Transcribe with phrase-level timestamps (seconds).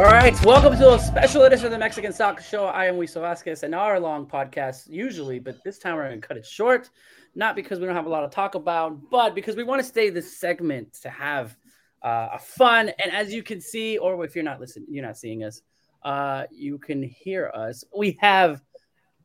[0.00, 2.64] All right, welcome to a special edition of the Mexican Soccer Show.
[2.64, 6.26] I am Luis Vazquez, an hour long podcast usually, but this time we're going to
[6.26, 6.88] cut it short.
[7.34, 9.86] Not because we don't have a lot to talk about, but because we want to
[9.86, 11.54] stay this segment to have
[12.02, 12.90] uh, a fun.
[12.98, 15.60] And as you can see, or if you're not listening, you're not seeing us,
[16.02, 17.84] uh, you can hear us.
[17.94, 18.62] We have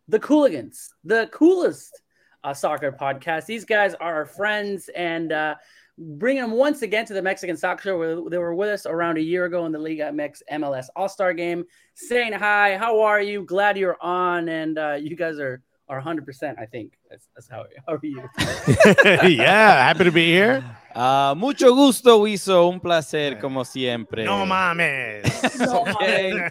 [0.10, 2.02] the Cooligans, the coolest
[2.44, 3.46] uh, soccer podcast.
[3.46, 5.56] These guys are our friends, and uh,
[5.98, 8.30] bringing them once again to the Mexican Soccer Show.
[8.30, 11.34] They were with us around a year ago in the Liga MX MLS All Star
[11.34, 11.66] Game.
[11.96, 13.44] Saying hi, how are you?
[13.44, 16.26] Glad you're on, and uh, you guys are are 100.
[16.26, 18.24] percent I think that's, that's how, how are you?
[19.30, 20.64] yeah, happy to be here.
[20.96, 22.72] Uh, mucho gusto, Wiso.
[22.72, 24.24] Un placer, como siempre.
[24.26, 25.26] No mames.
[25.62, 26.50] okay.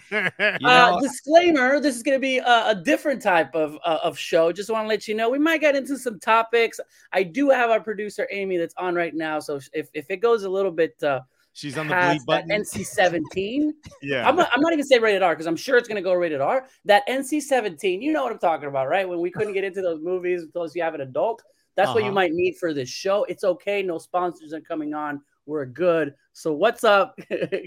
[0.61, 4.19] You Uh, disclaimer: This is going to be a, a different type of uh, of
[4.19, 4.53] show.
[4.53, 6.79] Just want to let you know we might get into some topics.
[7.13, 10.45] I do have our producer Amy that's on right now, so if if it goes
[10.45, 11.21] a little bit uh,
[11.55, 12.51] She's on the that button.
[12.51, 14.29] NC seventeen, yeah.
[14.29, 16.13] I'm, not- I'm not even saying rated R because I'm sure it's going to go
[16.13, 16.67] rated R.
[16.85, 19.09] That NC 17, you know what I'm talking about, right?
[19.09, 21.43] When we couldn't get into those movies unless you have an adult,
[21.77, 22.13] that's what you Uh-huh.
[22.15, 23.23] might need for this show.
[23.25, 23.83] It's okay.
[23.83, 25.21] No sponsors are coming on.
[25.47, 26.15] We're good.
[26.33, 27.19] So what's up?
[27.31, 27.59] yeah,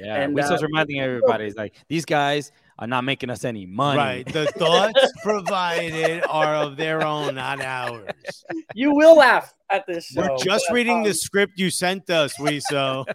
[0.00, 3.98] and, Wiso's uh, reminding everybody, it's like, these guys are not making us any money.
[3.98, 4.32] Right.
[4.32, 8.44] The thoughts provided are of their own, not ours.
[8.74, 10.22] you will laugh at this show.
[10.22, 13.04] We're just but, reading um, the script you sent us, we so.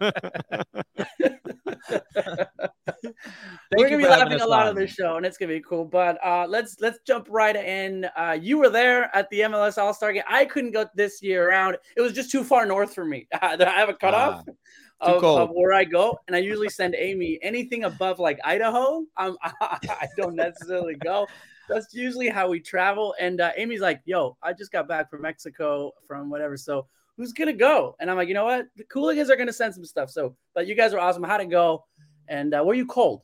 [3.76, 4.68] We're gonna be laughing a lot on.
[4.68, 5.84] of this show, and it's gonna be cool.
[5.84, 8.06] But uh, let's let's jump right in.
[8.16, 10.22] Uh, you were there at the MLS All Star game.
[10.28, 11.76] I couldn't go this year around.
[11.96, 13.26] It was just too far north for me.
[13.40, 14.56] I have a cutoff Ah, too
[15.04, 19.04] of, of where I go, and I usually send Amy anything above like Idaho.
[19.16, 21.26] Um, I don't necessarily go.
[21.68, 23.14] That's usually how we travel.
[23.18, 27.32] And uh, Amy's like, "Yo, I just got back from Mexico from whatever, so." Who's
[27.32, 27.94] gonna go?
[28.00, 28.66] And I'm like, you know what?
[28.74, 30.10] The Cooligans are gonna send some stuff.
[30.10, 31.22] So, but you guys were awesome.
[31.22, 31.84] How to go?
[32.26, 33.22] And uh, were you cold?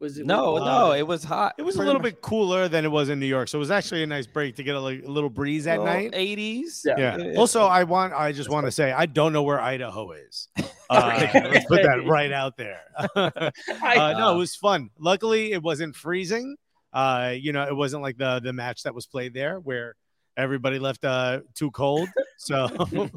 [0.00, 1.54] Was it No, was it- no, it was hot.
[1.58, 3.48] It was a little much bit cooler than it was in New York.
[3.48, 5.78] So it was actually a nice break to get a, li- a little breeze at
[5.80, 6.12] little night.
[6.12, 6.82] 80s.
[6.84, 7.16] Yeah.
[7.16, 7.34] Yeah.
[7.36, 10.48] Also, I want I just want to say I don't know where Idaho is.
[10.90, 12.80] Uh, let's put that right out there.
[13.14, 13.50] uh,
[13.82, 14.88] no, it was fun.
[14.98, 16.56] Luckily, it wasn't freezing.
[16.94, 19.96] Uh, you know, it wasn't like the the match that was played there where
[20.38, 22.08] everybody left uh too cold.
[22.38, 22.68] So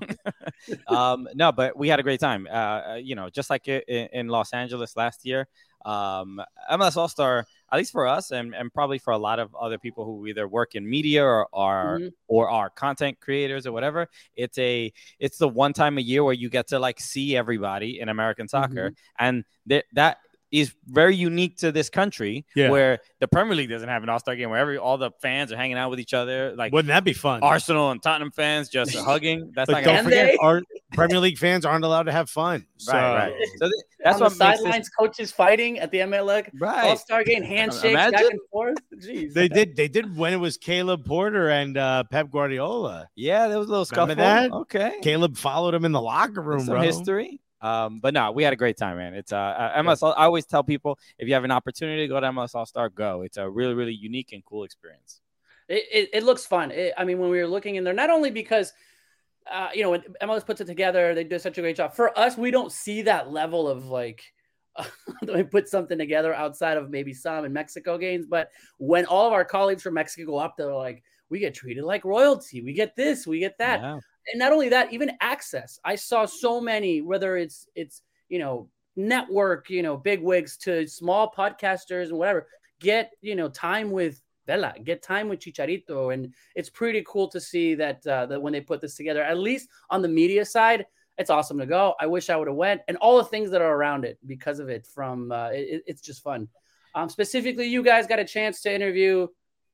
[0.88, 2.48] um, no, but we had a great time.
[2.50, 5.48] Uh, uh, you know, just like in, in Los Angeles last year,
[5.86, 9.54] um, MLS All Star, at least for us, and, and probably for a lot of
[9.56, 12.14] other people who either work in media or are Mhm.
[12.28, 16.34] or are content creators or whatever, it's a it's the one time a year where
[16.34, 20.18] you get to like see everybody in American soccer, and th- that
[20.52, 22.70] is very unique to this country, Yeah.
[22.70, 25.52] where the Premier League doesn't have an All Star game where every all the fans
[25.52, 27.42] are hanging out with each other, like wouldn't that be fun?
[27.42, 29.52] Arsenal and Tottenham fans just hugging.
[29.56, 30.62] That's But not don't gonna Can forget, our
[30.94, 32.66] Premier League fans aren't allowed to have fun.
[32.78, 33.34] So Right, right.
[33.58, 33.74] So th-
[34.04, 38.14] that's on what makes sidelines, this coaches fighting at the MLS all-star game, handshakes back
[38.14, 38.78] and forth.
[38.98, 43.08] Jeez, they did they did when it was Caleb Porter and uh, Pep Guardiola.
[43.16, 44.08] Yeah, there was a little scuffle.
[44.08, 44.52] Remember that?
[44.52, 46.82] Okay, Caleb followed him in the locker room, some bro.
[46.82, 47.40] history.
[47.62, 49.14] Um, but no, we had a great time, man.
[49.14, 50.16] It's uh, uh MLS.
[50.18, 52.90] I always tell people if you have an opportunity to go to MLS All Star,
[52.90, 53.22] go.
[53.22, 55.22] It's a really, really unique and cool experience.
[55.70, 56.72] it, it, it looks fun.
[56.72, 58.74] It, I mean, when we were looking in there, not only because
[59.50, 61.94] uh, you know when MLS puts it together, they do such a great job.
[61.94, 64.24] For us, we don't see that level of like.
[65.24, 69.34] they put something together outside of maybe some in Mexico games, but when all of
[69.34, 72.62] our colleagues from Mexico go up, they're like, "We get treated like royalty.
[72.62, 73.28] We get this.
[73.28, 74.00] We get that." Yeah.
[74.32, 75.80] And not only that, even access.
[75.84, 80.88] I saw so many, whether it's it's you know network, you know, big wigs to
[80.88, 82.48] small podcasters and whatever,
[82.80, 87.40] get you know time with Vela, get time with Chicharito, and it's pretty cool to
[87.40, 90.86] see that uh, that when they put this together, at least on the media side,
[91.18, 91.94] it's awesome to go.
[92.00, 94.60] I wish I would have went, and all the things that are around it because
[94.60, 94.86] of it.
[94.86, 96.48] From uh, it, it's just fun.
[96.96, 99.28] Um, specifically, you guys got a chance to interview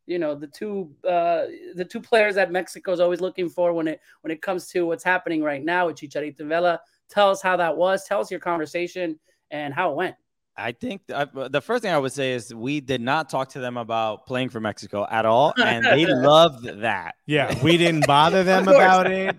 [0.08, 1.46] you know the two uh
[1.76, 4.86] the two players that Mexico is always looking for when it when it comes to
[4.86, 6.80] what's happening right now with Chicharito Vela.
[7.10, 8.06] Tell us how that was.
[8.06, 9.20] Tell us your conversation
[9.52, 10.16] and how it went.
[10.60, 13.60] I think uh, the first thing I would say is we did not talk to
[13.60, 17.14] them about playing for Mexico at all, and they loved that.
[17.28, 19.36] Yeah, we didn't bother them about it.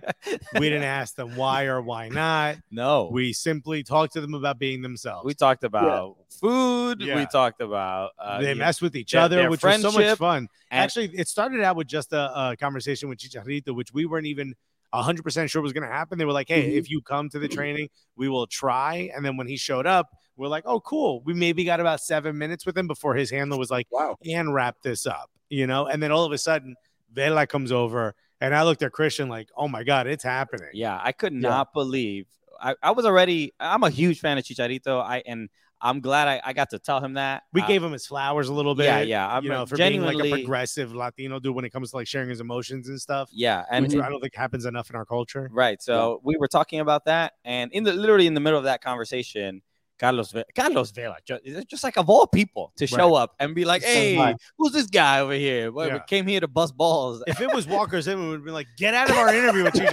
[0.54, 2.58] We didn't ask them why or why not.
[2.70, 5.24] No, We simply talked to them about being themselves.
[5.24, 7.00] we talked about food.
[7.00, 7.16] Yeah.
[7.16, 9.90] We talked about uh, they you- messed with each their- other, their which was so
[9.90, 10.48] much fun.
[10.70, 14.26] and- Actually, it started out with just a, a conversation with Chicharito, which we weren't
[14.26, 14.54] even
[14.94, 16.16] 100% sure was going to happen.
[16.18, 16.78] They were like, hey, Mhm.
[16.78, 19.10] if you come to the training, we will try.
[19.14, 21.20] And then when he showed up, we're like, oh, cool.
[21.24, 24.16] We maybe got about seven minutes with him before his handler was like, Wow.
[24.24, 25.86] and wrap this up, you know?
[25.86, 26.76] And then all of a sudden,
[27.12, 30.70] Vela comes over, and I looked at Christian like, oh my God, it's happening.
[30.72, 32.26] Yeah, I could not believe.
[32.60, 33.52] I, I was already.
[33.60, 35.00] I'm a huge fan of Chicharito.
[35.02, 35.48] I and
[35.80, 37.44] I'm glad I, I got to tell him that.
[37.52, 38.86] We Uh, gave him his flowers a little bit.
[38.86, 39.28] Yeah, yeah.
[39.32, 41.96] I'm you know, for being like a genuinely- progressive Latino dude when it comes to
[41.96, 43.30] like sharing his emotions and stuff.
[43.32, 45.48] Yeah, and which I don't think happens enough in our culture.
[45.52, 45.80] Right.
[45.80, 48.82] So we were talking about that, and in the literally in the middle of that
[48.82, 49.62] conversation,
[49.98, 53.64] Carlos Ve- Carlos Vela, just, just like of all people, to show up and be
[53.64, 54.36] like, "Hey, nice.
[54.56, 55.72] who's this guy over here?
[55.72, 58.68] Well, we came here to bust balls." If it was Walker Zimmerman, would be like,
[58.76, 59.84] get out of our interview with you.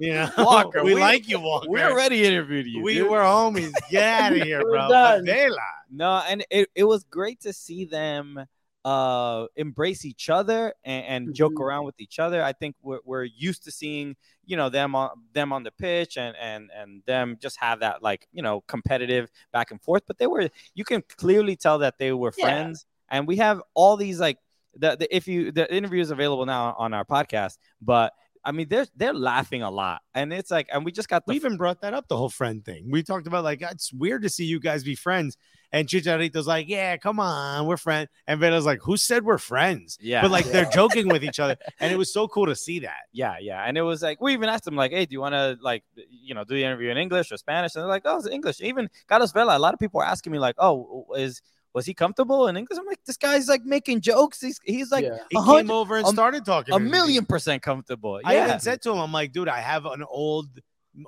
[0.00, 1.68] You know, Walker, we, we- like you, Walker.
[1.70, 2.82] we already interviewed you.
[2.82, 3.10] we dude.
[3.10, 3.72] were homies.
[3.90, 4.88] Get out of here, bro.
[5.24, 5.56] Vela.
[5.90, 8.44] No, and it, it was great to see them
[8.84, 11.64] uh embrace each other and, and joke Mhm.
[11.64, 12.42] around with each other.
[12.42, 16.18] I think we're, we're used to seeing you know them on them on the pitch
[16.18, 20.02] and and and them just have that like you know competitive back and forth.
[20.06, 22.44] But they were you can clearly tell that they were Yeah.
[22.44, 24.38] friends, and we have all these like
[24.76, 28.12] the, the if you the interview is available now on our podcast, but.
[28.44, 31.30] I mean, they're they're laughing a lot, and it's like, and we just got the
[31.30, 32.90] We even brought that up, the whole friend thing.
[32.90, 35.36] We talked about like it's weird to see you guys be friends.
[35.72, 38.08] And Chicharito's like, Yeah, come on, we're friends.
[38.28, 39.98] And Vela's like, Who said we're friends?
[40.00, 41.56] yeah, But like they're joking with each other.
[41.80, 43.00] And it was so cool to see that.
[43.12, 43.64] Yeah, yeah.
[43.66, 45.82] And it was like we even asked them like, "Hey, do you want to like
[46.08, 48.60] you know do the interview in English or Spanish?" And they're like, "Oh, it's English."
[48.60, 51.42] Even Carlos Vela, a lot of people are asking me like, "Oh, is
[51.74, 54.40] was he comfortable in English?" I'm like, "This guy's like making jokes.
[54.40, 55.18] He's he's like Yeah.
[55.30, 56.74] He a came over and a- started talking.
[56.74, 60.04] a million percent comfortable." I even said to him, I'm like, dude, I have an
[60.08, 60.48] old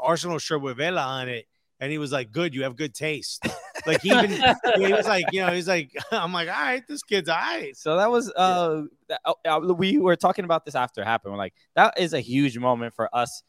[0.00, 1.46] Arsenal shirt with Vela on it.
[1.78, 3.46] And he was like, good, you have good taste.
[3.86, 4.30] Like he even
[4.76, 7.76] he was like, you know, he's like, I'm like, all right, this kid's all right.
[7.76, 11.32] So that was uh, that- uh, uh, we were talking about this after it happened.
[11.34, 13.42] We're like, that is a huge moment for us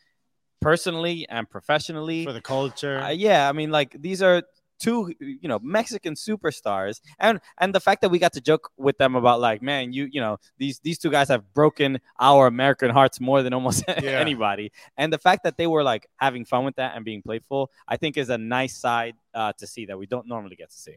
[0.61, 2.25] personally and professionally.
[2.25, 2.99] For the culture.
[2.99, 4.43] Uh, yeah, I mean, like these are
[4.79, 8.97] two, you know, Mexican superstars, and and the fact that we got to joke with
[8.97, 12.89] them about like, man, you you know, these these two guys have broken our American
[12.91, 14.19] hearts more than almost Yeah.
[14.19, 17.71] anybody, and the fact that they were like having fun with that and being playful,
[17.87, 20.77] I think is a nice side uh, to see that we don't normally get to
[20.77, 20.95] see.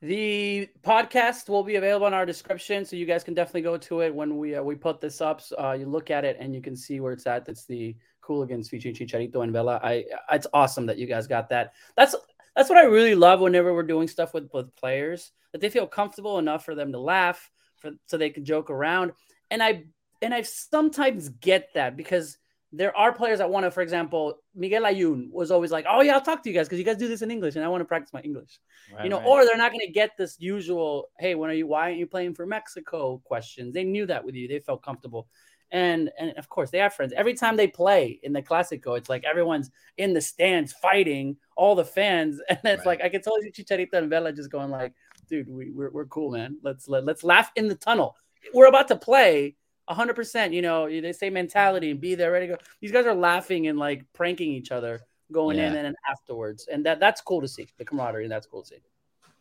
[0.00, 4.00] The podcast will be available in our description, so you guys can definitely go to
[4.02, 5.40] it when we uh, we put this up.
[5.40, 7.44] So, uh, you look at it and you can see where it's at.
[7.44, 7.96] That's the
[8.28, 9.80] Cooligans featuring Chicharito and Vela.
[9.82, 11.72] I it's awesome that you guys got that.
[11.96, 12.14] That's
[12.54, 15.86] that's what I really love whenever we're doing stuff with with players that they feel
[15.86, 19.12] comfortable enough for them to laugh, for so they can joke around.
[19.50, 19.84] And I
[20.22, 22.38] and I sometimes get that because
[22.70, 26.14] there are players that want to, for example, Miguel Layún was always like, "Oh yeah,
[26.14, 27.80] I'll talk to you guys because you guys do this in English, and I want
[27.80, 28.60] to practice my English."
[29.02, 31.66] you know, or they're not going to get this usual, "Hey, when are you?
[31.66, 33.72] Why aren't you playing for Mexico?" questions.
[33.72, 34.48] They knew that with you.
[34.48, 35.28] They felt comfortable,
[35.70, 37.12] and and of course they have friends.
[37.16, 41.74] Every time they play in the Clasico, it's like everyone's in the stands fighting, all
[41.74, 42.86] the fans, and it's Right.
[42.86, 44.92] like I can totally see Chicharito and Vela just going like,
[45.28, 46.56] "Dude, we, we're we're cool, man.
[46.62, 48.16] Let's let, let's laugh in the tunnel.
[48.54, 49.56] We're about to play."
[49.90, 52.58] 100%, you know, they say mentality and be there ready to go.
[52.82, 55.00] These guys are laughing and like pranking each other
[55.32, 56.68] going in and then afterwards.
[56.70, 57.68] And that that's cool to see.
[57.78, 58.82] The camaraderie and that's cool to see.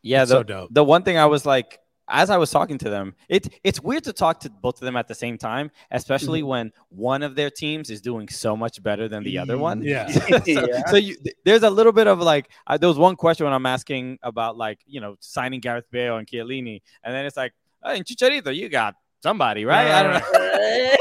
[0.03, 0.69] yeah, the, so dope.
[0.73, 4.03] the one thing I was like, as I was talking to them, it it's weird
[4.05, 6.47] to talk to both of them at the same time, especially Mm-hmm.
[6.47, 9.81] when one of their teams is doing so much better than the other one.
[9.81, 10.07] Yeah.
[10.11, 10.85] so, Yeah.
[10.87, 13.65] so you, there's a little bit of like, uh, there was one question when I'm
[13.65, 18.01] asking about like, you know, signing Gareth Bale and Chiellini, and then it's like, hey,
[18.01, 19.87] Chicharito, you got somebody, right?
[19.87, 20.91] I don't know.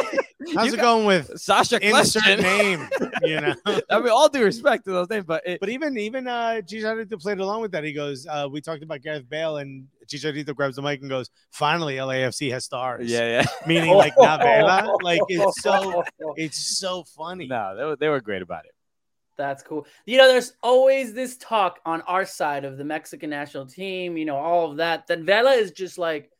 [0.54, 2.42] How's You it going with Sacha insert Kljestan.
[2.42, 2.88] name?
[3.22, 3.54] You know.
[3.90, 7.20] I mean, all due respect to those names, but it, But even even uh Chicharito
[7.20, 7.84] played along with that.
[7.84, 11.30] He goes, uh, we talked about Gareth Bale and Chicharito grabs the mic and goes,
[11.50, 13.10] finally LAFC has stars.
[13.10, 13.44] yeah, yeah.
[13.66, 14.96] Meaning like not Vela.
[15.02, 16.02] Like it's so
[16.36, 17.46] it's so funny.
[17.46, 18.72] No, they were, they were great about it.
[19.36, 19.86] That's cool.
[20.06, 24.24] You know, there's always this talk on our side of the Mexican national team, you
[24.24, 25.06] know, all of that.
[25.08, 26.30] That Vela is just like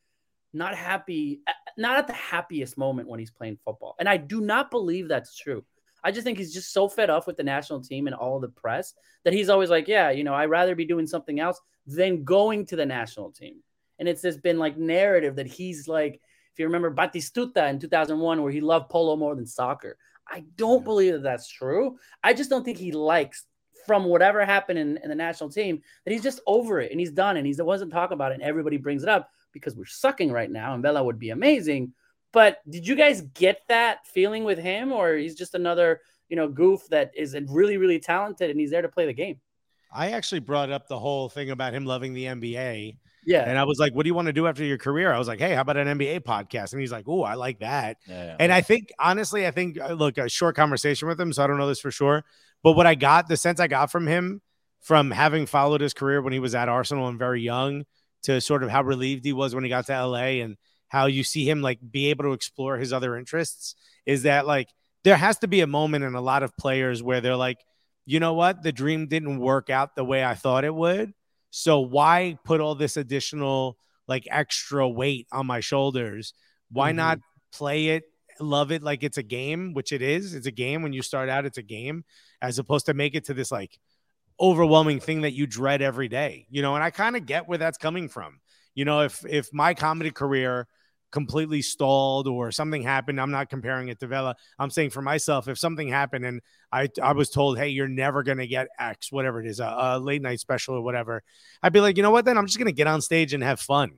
[0.57, 1.41] not happy,
[1.77, 3.95] not at the happiest moment when he's playing football.
[3.99, 5.65] And I do not believe that's true.
[6.03, 8.49] I just think he's just so fed up with the national team and all the
[8.49, 8.95] press
[9.25, 12.67] that he's always like, yeah, you know, I'd rather be doing something else than going
[12.67, 13.57] to the national team.
[13.99, 16.21] And it's just been like narrative that he's like,
[16.53, 19.99] if you remember Batistuta in 2001, where he loved polo more than soccer.
[20.29, 21.99] I don't believe that that's true.
[22.23, 23.45] I just don't think he likes
[23.87, 27.13] from whatever happened in, in the national team that he's just over it and he's
[27.13, 30.31] done and he doesn't talk about it and everybody brings it up because we're sucking
[30.31, 31.93] right now and Vela would be amazing.
[32.33, 36.49] But did you guys get that feeling with him or he's just another, you know,
[36.49, 39.41] goof that is really, really talented and he's there to play the game?
[39.93, 42.99] I actually brought up the whole thing about him loving the NBA.
[43.25, 43.43] Yeah.
[43.43, 45.13] And I was like, what do you want to do after your career?
[45.13, 46.73] I was like, hey, how about an NBA podcast?
[46.73, 47.97] And he's like, oh, I like that.
[48.07, 51.43] Yeah, And I think, honestly, I think, uh, look, a short conversation with him, so
[51.43, 52.25] I don't know this for sure.
[52.63, 54.43] But what I got, the sense I got from him,
[54.81, 57.85] from having followed his career when he was at Arsenal and very young,
[58.25, 60.57] to sort of how relieved he was when he got to LA and
[60.89, 64.69] how you see him like be able to explore his other interests, is that like
[65.05, 67.59] there has to be a moment in a lot of players where they're like,
[68.05, 68.63] you know what?
[68.63, 71.13] The dream didn't work out the way I thought it would.
[71.51, 76.33] So why put all this additional like extra weight on my shoulders?
[76.71, 76.97] Why Mhm.
[76.97, 77.19] not
[77.53, 78.05] play it,
[78.39, 80.35] love it like it's a game, which it is.
[80.35, 80.83] It's a game.
[80.83, 82.05] When you start out, it's a game,
[82.43, 83.79] as opposed to make it to this like
[84.41, 86.47] overwhelming thing that you dread every day.
[86.51, 88.41] You know, and I kind of get where that's coming from.
[88.75, 90.67] You know, if if my comedy career
[91.13, 94.35] completely stalled or something happened, I'm not comparing it to Vela.
[94.59, 96.41] I'm saying for myself, if something happened and
[96.73, 99.99] I I was told, hey, you're never gonna get X, whatever it is, a, a
[99.99, 101.23] late night special or whatever,
[101.63, 102.25] I'd be like, you know what?
[102.25, 103.93] Then I'm just gonna get on stage and have fun.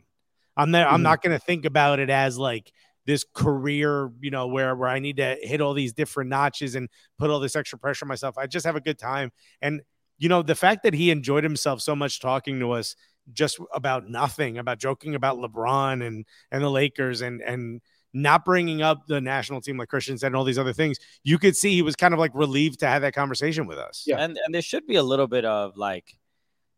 [0.56, 0.88] I'm there.
[0.88, 1.04] I'm Mhm.
[1.04, 2.72] not gonna think about it as like
[3.06, 6.88] this career, you know, where where I need to hit all these different notches and
[7.18, 8.36] put all this extra pressure on myself.
[8.38, 9.32] I just have a good time.
[9.62, 9.82] And
[10.18, 12.96] you know, the fact that he enjoyed himself so much talking to us
[13.32, 17.80] just about nothing, about joking about LeBron and and the Lakers and and
[18.12, 21.38] not bringing up the national team like Christian said and all these other things, you
[21.38, 24.04] could see he was kind of like relieved to have that conversation with us.
[24.06, 24.16] Yeah.
[24.16, 26.16] And and there should be a little bit of like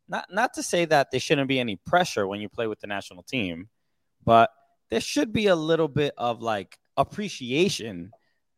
[0.09, 2.87] not not to say that there shouldn't be any pressure when you play with the
[2.87, 3.69] national team,
[4.25, 4.51] but
[4.91, 8.11] there should be a little bit of like appreciation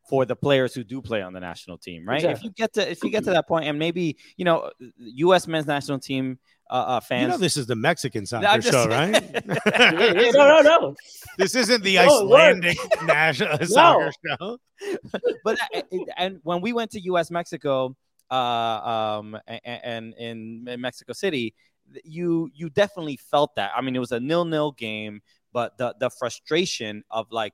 [0.09, 2.23] for the players who do play on the national team, right?
[2.23, 5.47] If you get to if you get to that point and maybe, you know, US
[5.47, 8.73] men's national team uh, uh fans You know, this is the Mexican soccer I'm just
[8.73, 9.11] show, right?
[9.11, 9.41] Yeah,
[10.13, 10.95] yeah, no, no, no.
[11.37, 12.43] this isn't the No, it works.
[12.43, 14.57] Icelandic national soccer show.
[15.43, 15.81] but uh,
[16.17, 17.31] and when we went to U.S.
[17.31, 17.95] Mexico,
[18.29, 21.53] uh, um, and, and in Mexico City,
[22.03, 23.71] you you definitely felt that.
[23.75, 27.53] I mean, it was a nil-nil game, but the the frustration of like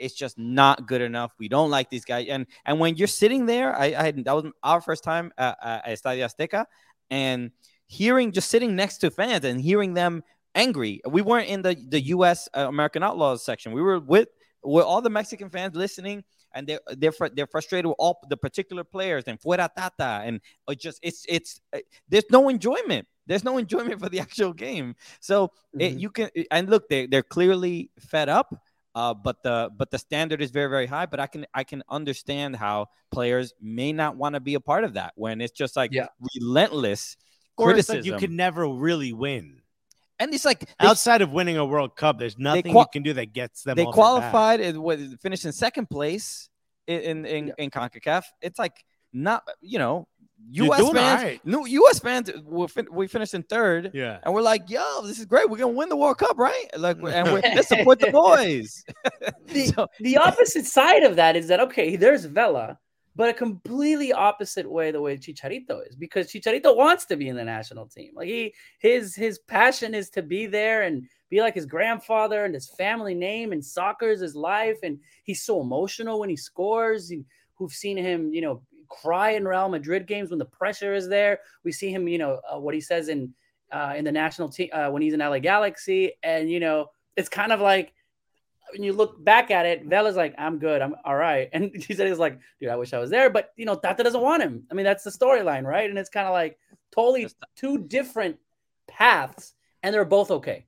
[0.00, 1.32] it's just not good enough.
[1.38, 4.46] We don't like these guys, and and when you're sitting there, I, I that was
[4.62, 6.64] our first time at, at Estadio Azteca,
[7.10, 7.50] and
[7.86, 10.22] hearing just sitting next to fans and hearing them
[10.54, 11.00] angry.
[11.06, 12.48] We weren't in the the U.S.
[12.56, 13.72] Uh, American Outlaws section.
[13.72, 14.28] We were with
[14.62, 16.22] with all the Mexican fans listening
[16.54, 20.40] and they're they're fr- they're frustrated with all the particular players and fuera tata and
[20.68, 21.78] it just it's it's uh,
[22.08, 23.06] there's no enjoyment.
[23.26, 24.96] There's no enjoyment for the actual game.
[25.20, 26.00] So it, Mhm.
[26.00, 28.54] you can and look they they're clearly fed up.
[28.94, 31.06] Uh, but the but the standard is very very high.
[31.06, 34.82] But I can I can understand how players may not want to be a part
[34.84, 36.08] of that when it's just like Yeah.
[36.40, 37.16] relentless
[37.56, 37.96] Or it's criticism.
[37.98, 39.62] like you can never really win.
[40.18, 43.02] and it's like they, Outside of winning a World Cup, there's nothing qual- you can
[43.04, 43.76] do that gets them.
[43.76, 44.30] they off your back.
[44.30, 46.48] qualified and with finished in second place
[46.86, 47.54] in in, in, Yeah.
[47.58, 48.24] in CONCACAF.
[48.42, 50.06] It's like not you know
[50.52, 50.80] U.S.
[50.80, 50.88] fans.
[50.88, 50.94] all
[51.28, 51.40] right.
[51.44, 51.98] No, U.S.
[52.00, 52.30] fans.
[52.46, 54.18] We fin- we finished in third, Yeah.
[54.22, 55.50] and we're like, "Yo, this is great.
[55.50, 58.82] We're gonna win the World Cup, right?" Like, and we're, let's support the boys.
[59.46, 62.78] The, So- the opposite side of that is that okay, there's Vela,
[63.16, 67.36] but a completely opposite way the way Chicharito is because Chicharito wants to be in
[67.36, 68.12] the national team.
[68.14, 72.54] Like he his his passion is to be there and be like his grandfather and
[72.54, 77.10] his family name and soccer is his life and he's so emotional when he scores.
[77.10, 77.26] You-
[77.56, 81.40] Who've seen him, you know, cry in Real Madrid games when the pressure is there.
[81.64, 83.32] We see him, you know, uh, what he says in
[83.72, 87.28] uh, in the national team uh, when he's in LA Galaxy, and you know, it's
[87.28, 87.94] kind of like
[88.72, 91.48] when you look back at it, Vela's like, I'm good, I'm all right.
[91.54, 93.30] And he said he's like, dude, I wish I was there.
[93.30, 94.64] But you know, Tata doesn't want him.
[94.70, 95.88] I mean, that's the storyline, right?
[95.88, 96.58] And it's kind of like
[96.92, 98.36] totally two different
[98.88, 100.66] paths, and they're both okay.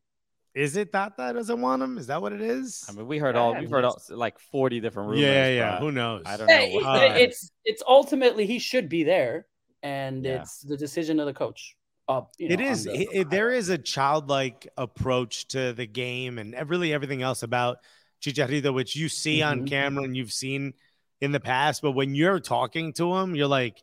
[0.54, 1.96] Is it that that doesn't want him?
[1.96, 2.84] Is that what it is?
[2.88, 5.24] I mean, we heard all I we've heard all, like forty different rumors.
[5.24, 5.70] yeah, yeah.
[5.72, 6.22] but Who knows?
[6.26, 6.54] I don't know.
[6.54, 9.46] Hey, what- All it- it's it's ultimately he should be there,
[9.82, 10.42] and Yeah.
[10.42, 11.74] it's the decision of the coach.
[12.08, 12.84] Uh, you know, it is.
[12.84, 17.42] The, it, it, there is a childlike approach to the game and really everything else
[17.42, 17.78] about
[18.20, 19.68] Chicharito, which you see on Mhm.
[19.68, 20.74] camera and you've seen
[21.20, 21.80] in the past.
[21.80, 23.82] But when you're talking to him, you're like,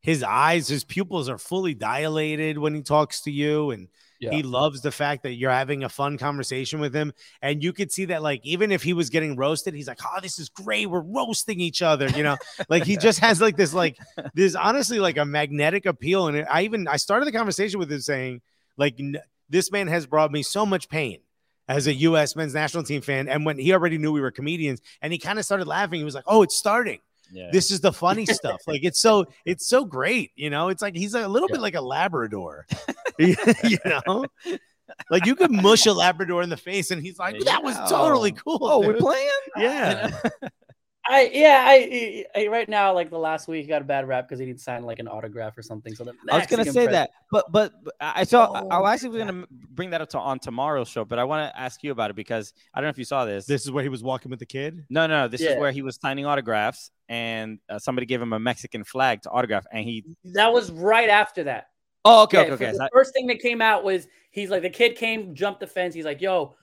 [0.00, 3.88] his eyes, his pupils are fully dilated when he talks to you, and
[4.20, 4.30] Yeah.
[4.30, 7.12] he loves the fact that you're having a fun conversation with him.
[7.42, 10.20] And you could see that, like, even if he was getting roasted, he's like, "Oh,
[10.20, 10.86] this is great.
[10.86, 12.36] We're roasting each other." You know,
[12.68, 13.98] like he just has like this, like
[14.34, 16.28] this, honestly, like a magnetic appeal.
[16.28, 18.40] And I even I started the conversation with him saying,
[18.76, 18.98] like,
[19.48, 21.20] this man has brought me so much pain
[21.68, 22.36] as a U.S.
[22.36, 23.28] men's national team fan.
[23.28, 26.04] And when he already knew we were comedians, and he kind of started laughing, he
[26.04, 27.00] was like, "Oh, it's starting."
[27.32, 27.50] Yeah.
[27.52, 28.62] This is the funny stuff.
[28.66, 30.68] Like it's so it's so great, you know.
[30.68, 32.66] It's like he's a little bit like a Labrador,
[33.18, 34.26] you know.
[35.10, 38.32] Like you could mush a Labrador in the face, and he's like, "That was totally
[38.32, 39.30] cool." oh, we're playing.
[39.56, 40.18] Yeah.
[41.08, 44.26] I yeah, I, I right now like the last week he got a bad rap
[44.28, 45.94] because he didn't sign like an autograph or something.
[45.94, 48.52] So the I was gonna say pres- that, but but but I saw.
[48.52, 51.24] I Oh, I actually was gonna bring that up to on tomorrow's show, but I
[51.24, 53.46] want to ask you about it because I don't know if you saw this.
[53.46, 54.84] This is where he was walking with the kid.
[54.90, 55.50] no, no, this Yeah.
[55.50, 59.30] is where he was signing autographs, and uh, somebody gave him a Mexican flag to
[59.30, 60.04] autograph, and he.
[60.24, 61.68] That was right after that.
[62.04, 62.70] Oh, okay, Yeah, okay, okay.
[62.72, 65.66] The So- first thing that came out was he's like the kid came, jumped the
[65.66, 65.94] fence.
[65.94, 66.54] He's like, "Yo,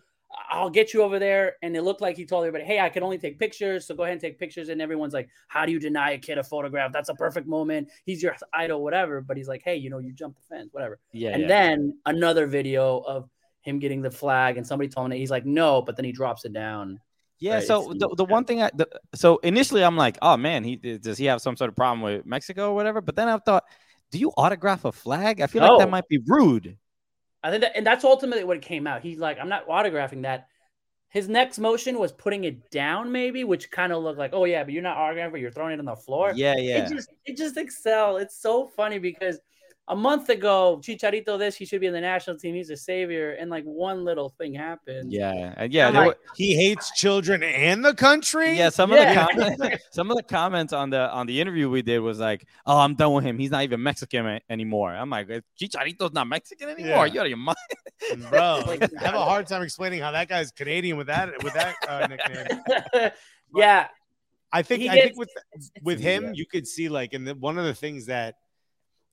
[0.50, 1.56] I'll get you over there.
[1.62, 3.86] And it looked like he told everybody, hey, I can only take pictures.
[3.88, 4.70] So go ahead and take pictures.
[4.70, 6.92] And everyone's like, how do you deny a kid a photograph?
[6.92, 7.90] That's a perfect moment.
[8.06, 9.22] He's your idol, whatever.
[9.22, 11.00] But he's like, hey, you know, you jumped the fence, whatever.
[11.12, 11.32] Yeah.
[11.32, 11.48] and yeah.
[11.48, 13.30] then another video of
[13.62, 16.46] him getting the flag and somebody told him he's like, no, but then he drops
[16.46, 17.00] it down.
[17.40, 17.56] Yeah.
[17.56, 20.64] Right, So it's- the, the one thing I the, so initially I'm like, oh man,
[20.64, 23.02] he does he have some sort of problem with Mexico or whatever?
[23.02, 23.64] But then I thought,
[24.12, 25.42] do you autograph a flag?
[25.42, 26.78] I feel like that might be rude.
[27.44, 29.02] I think that, and that's ultimately what it came out.
[29.02, 30.48] He's like, I'm not autographing that.
[31.10, 34.64] His next motion was putting it down, maybe, which kind of looked like, oh yeah,
[34.64, 36.32] but you're not autographing, you're throwing it on the floor.
[36.36, 36.86] Yeah, yeah.
[36.86, 38.18] It just it just excel.
[38.18, 39.40] It's so funny because
[39.90, 42.56] a month ago, Chicharito this, he should be in the national team.
[42.56, 45.12] He's a savior, and like one little thing happened.
[45.12, 48.58] yeah, and yeah, like, were- He hates children and the country.
[48.58, 48.70] yeah.
[48.70, 52.00] Some of the comments, some of the comments on the on the interview we did
[52.00, 53.38] was like, "Oh, I'm done with him.
[53.38, 55.28] He's not even Mexican a- anymore." I'm like,
[55.60, 57.06] "Chicharito's not Mexican anymore.
[57.08, 57.14] Yeah.
[57.14, 57.58] You out of your mind?"
[58.30, 58.64] bro.
[58.68, 61.76] Like- I have a hard time explaining how that guy's Canadian with that with that
[61.90, 63.12] uh, nickname.
[63.56, 63.88] yeah,
[64.52, 66.32] I think He I think with it's- it's- with him, yeah.
[66.36, 68.36] you could see like, and the, one of the things that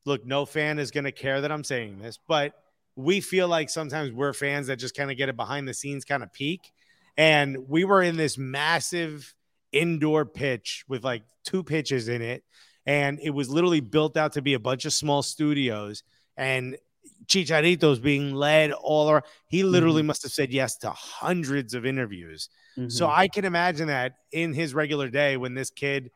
[0.04, 2.54] look, no fan is going to care that I'm saying this, but
[2.96, 6.04] we feel like sometimes we're fans that just kind of get a behind the scenes
[6.04, 6.72] kind of peek.
[7.16, 9.34] And we were in this massive
[9.72, 12.42] indoor pitch with like two pitches in it,
[12.86, 16.02] and it was literally built out to be a bunch of small studios.
[16.36, 16.76] And
[17.26, 19.24] Chicharito's being led all around.
[19.48, 22.48] He literally must have said yes to hundreds of interviews.
[22.88, 23.12] So Mhm.
[23.12, 26.10] I can imagine that in his regular day when this kid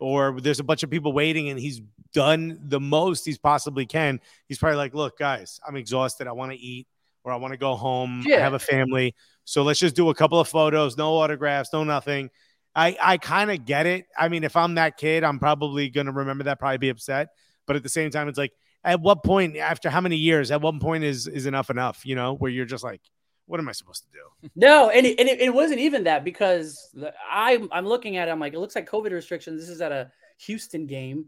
[0.00, 1.80] or there's a bunch of people waiting and he's
[2.12, 6.26] done the most he's possibly can, he's probably like, look, guys, I'm exhausted.
[6.26, 6.86] I want to eat
[7.24, 8.24] or I want to go home.
[8.26, 9.14] I have a family.
[9.44, 12.30] So let's just do a couple of photos, no autographs, no nothing.
[12.74, 14.06] I, I kind of get it.
[14.18, 17.30] I mean, if I'm that kid, I'm probably going to remember that, probably be upset.
[17.66, 18.52] But at the same time, it's like,
[18.82, 22.06] at what point, after how many years, at what point is is enough enough?
[22.06, 23.02] You know, where you're just like,
[23.46, 24.48] what am I supposed to do?
[24.56, 28.28] No, and it, and it, it wasn't even that because the, I'm I'm looking at
[28.28, 28.30] it.
[28.30, 29.60] I'm like, it looks like COVID restrictions.
[29.60, 31.26] This is at a Houston game,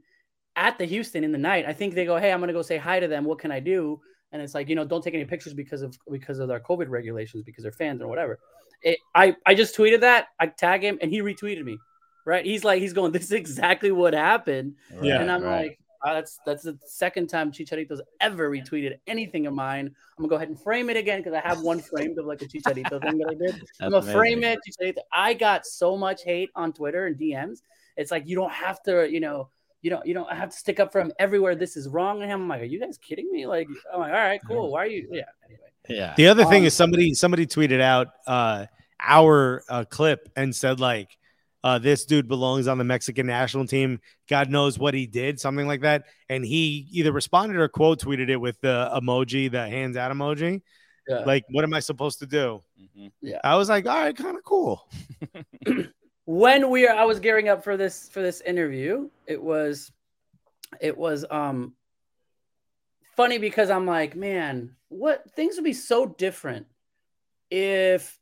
[0.57, 1.65] at the Houston in the night.
[1.67, 3.25] I think they go, hey, I'm gonna go say hi to them.
[3.25, 4.01] What can I do?
[4.33, 6.88] And it's like, you know, don't take any pictures because of because of their COVID
[6.88, 8.38] regulations because they're fans or whatever.
[8.83, 10.29] It, I I just tweeted that.
[10.41, 11.79] I tag him and he retweeted me.
[12.25, 12.45] Right?
[12.47, 14.77] He's like, he's going, this is exactly what happened.
[15.03, 15.62] Yeah, and I'm right.
[15.62, 19.87] like, uh, that's that's the second time Chicharito's ever retweeted anything of mine.
[19.87, 22.43] I'm gonna go ahead and frame it again because I have one framed of like
[22.43, 23.62] a Chicharito thing that I did.
[23.81, 24.61] I'm gonna frame amazing.
[24.81, 24.97] it.
[24.97, 25.03] Chicharito.
[25.12, 27.59] I got so much hate on Twitter and DMs.
[27.97, 29.51] It's like you don't have to, you know,
[29.83, 31.55] you don't you don't have to stick up for him everywhere.
[31.55, 32.42] This is wrong to him.
[32.42, 33.47] I'm like, are you guys kidding me?
[33.47, 34.71] Like, I'm like, all right, cool.
[34.73, 35.09] Why are you?
[35.11, 35.23] Yeah.
[35.45, 35.61] Anyway.
[35.88, 36.14] Yeah.
[36.16, 38.66] The other thing Um, is somebody somebody tweeted out uh,
[39.01, 41.18] our uh, clip and said like
[41.64, 44.01] uh, this dude belongs on the Mexican national team.
[44.29, 46.05] God knows what he did, something like that.
[46.29, 50.62] And he either responded or quote tweeted it with the emoji, the hands out emoji.
[51.09, 51.18] Yeah.
[51.21, 52.61] Like, what am I supposed to do?
[52.97, 53.38] Mhm.
[53.42, 54.88] I was like, all right, kind of cool.
[56.25, 59.91] when we are I was gearing up for this for this interview, it was
[60.81, 61.75] it was um
[63.17, 66.67] funny because I'm like, man, what things would be so different
[67.51, 68.19] if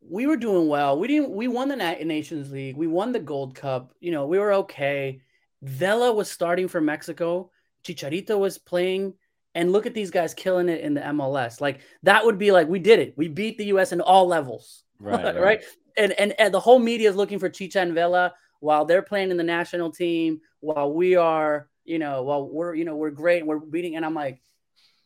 [0.00, 0.98] we were doing well.
[0.98, 4.38] We didn't we won the Nations League, we won the Gold Cup, you know, we
[4.38, 5.20] were okay.
[5.62, 7.50] Vela was starting for Mexico,
[7.84, 9.14] Chicharito was playing
[9.54, 11.60] and look at these guys killing it in the MLS.
[11.60, 13.14] Like that would be like we did it.
[13.16, 15.36] We beat the US in all levels Right.
[15.40, 15.62] right?
[15.96, 19.30] And, and and the whole media is looking for Chicha and Vela while they're playing
[19.30, 23.44] in the national team, while we are, you know, while we're, you know, we're great,
[23.44, 23.96] we're beating.
[23.96, 24.40] And I'm like,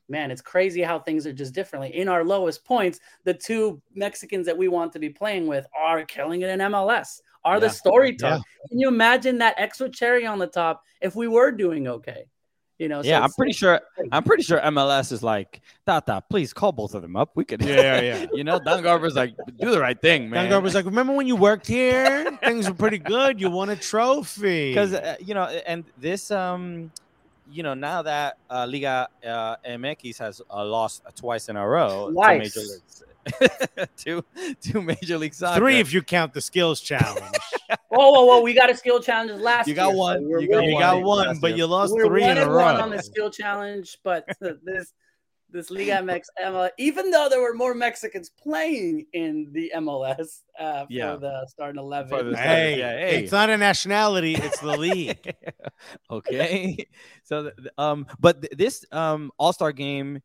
[0.08, 1.96] man, it's crazy how things are just differently.
[1.96, 6.04] In our lowest points, the two Mexicans that we want to be playing with are
[6.04, 7.20] killing it in MLS.
[7.44, 7.72] Are the Yeah.
[7.72, 8.42] storytelling?
[8.68, 12.26] Can you imagine that extra cherry on the top if we were doing okay?
[12.78, 13.80] You know, so Yeah, I'm pretty sure.
[14.12, 17.30] I'm pretty sure MLS is like, Tata, please call both of them up.
[17.34, 17.62] We could.
[17.62, 18.26] Yeah, yeah.
[18.34, 20.50] you know, Don Garber's like, do the right thing, man.
[20.50, 22.30] Dangar was like, remember when you worked here?
[22.44, 23.40] Things were pretty good.
[23.40, 24.70] You won a trophy.
[24.72, 26.92] because uh, you know, and this, um,
[27.50, 32.08] you know, now that uh, Liga uh, MX has uh, lost twice in a row,
[32.08, 32.56] to Twice.
[32.56, 34.24] major leagues, two,
[34.60, 35.60] two major league soccer.
[35.60, 37.36] Three if you count the skills challenge.
[37.88, 38.40] Whoa, whoa, whoa!
[38.42, 40.70] We got a skill challenge last You got year, so one, we're you got winning.
[40.72, 41.26] you got one.
[41.28, 41.56] one, but it.
[41.56, 42.82] you lost We're three one in a and one row.
[42.82, 44.92] on the skill challenge, but this
[45.48, 50.80] this Liga MX MLS, even though there were more Mexicans playing in the MLS uh,
[50.86, 51.14] for Yeah.
[51.16, 53.22] the starting eleven, For the- Hey, Yeah, hey.
[53.22, 55.34] it's not a nationality; it's the league.
[56.10, 56.86] okay
[57.22, 60.20] so th- th- um but this um all-star game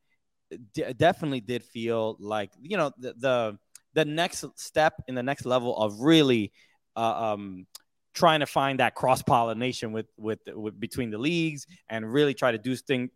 [0.73, 3.57] d- definitely did feel like you know the, the
[3.93, 6.51] the next step in the next level of really
[6.95, 7.65] uh, um
[8.13, 12.51] trying to find that cross pollination with, with with between the leagues and really try
[12.51, 13.09] to do thing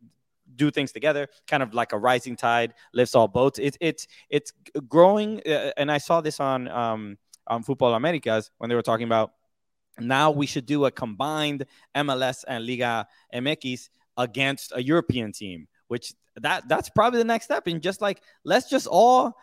[0.56, 3.60] do things together, kind of like a rising tide lifts all boats.
[3.60, 4.54] It's it's it's
[4.88, 9.06] growing, uh, and I saw this on um, on Football Americas when they were talking
[9.06, 9.34] about
[10.00, 16.14] now we should do a combined MLS and Liga MX against a European team, which
[16.38, 17.68] that that's probably the next step.
[17.68, 19.38] And just like let's just all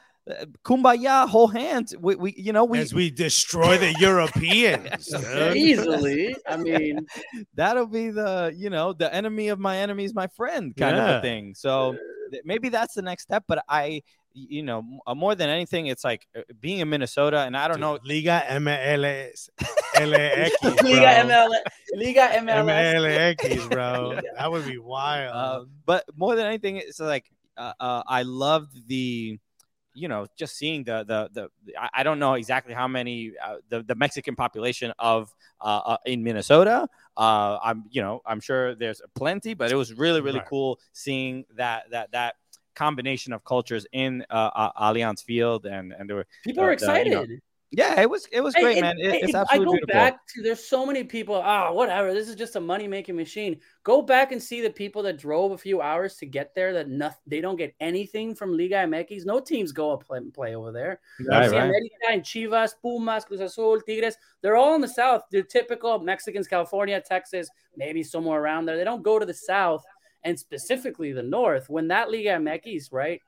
[0.65, 1.97] kumbaya, hold hands.
[1.97, 5.13] We, we you know we as we destroy the Europeans.
[5.55, 6.35] Easily.
[6.49, 7.07] I mean,
[7.55, 11.09] that'll be the you know the enemy of my enemy is my friend kind of
[11.09, 11.55] a thing.
[11.55, 11.97] So
[12.45, 13.45] maybe that's the next step.
[13.47, 14.03] But I
[14.35, 17.81] you know uh, more than anything, it's like uh, being in Minnesota, and I don't
[17.81, 17.99] know.
[18.05, 19.51] Liga MLS
[19.97, 20.71] LX, bro.
[20.71, 21.51] Liga ML,
[21.95, 23.37] Liga MLS.
[23.37, 24.21] MLS, bro.
[24.39, 25.35] That would be wild.
[25.35, 29.39] Uh, but more than anything, it's like uh, uh, I loved the,
[29.95, 31.77] you know, just seeing the the the.
[31.95, 36.23] I, don't know exactly how many uh, the the Mexican population of uh, uh, in
[36.23, 36.89] Minnesota.
[37.17, 40.49] Uh, I'm you know I'm sure there's plenty, but it was really really Right.
[40.49, 42.37] cool seeing that that that
[42.75, 46.87] combination of cultures in uh, uh, Allianz Field and and there were People are the-
[46.87, 47.43] the, you know, excited.
[47.73, 49.93] Yeah it was it was great and- man it, it's I absolutely go beautiful.
[49.95, 51.35] back to there's so many people.
[51.35, 52.13] Ah, whatever.
[52.13, 53.59] This is just a money making machine.
[53.83, 56.73] Go back and see the people that drove a few hours to get there.
[56.73, 57.21] That nothing.
[57.27, 59.25] They don't get anything from Liga MX.
[59.25, 61.01] No teams go up play, play over there.
[61.27, 61.53] Right, right.
[61.53, 64.17] America and Chivas, Pumas, Cruz Azul, Tigres.
[64.43, 65.23] They're all in the south.
[65.31, 68.77] They're typical Mexicans, California, Texas, maybe somewhere around there.
[68.77, 69.83] They don't go to the south
[70.25, 71.69] and specifically the north.
[71.71, 73.21] When that Liga MX, right?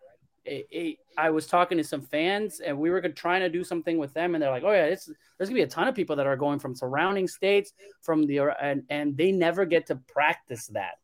[0.44, 3.98] It, it, I was talking to some fans and we were trying to do something
[3.98, 6.16] with them, and they're like, "Oh yeah, it's, there's gonna be a ton of people
[6.16, 10.66] that are going from surrounding states, from the and and they never get to practice
[10.68, 10.94] that."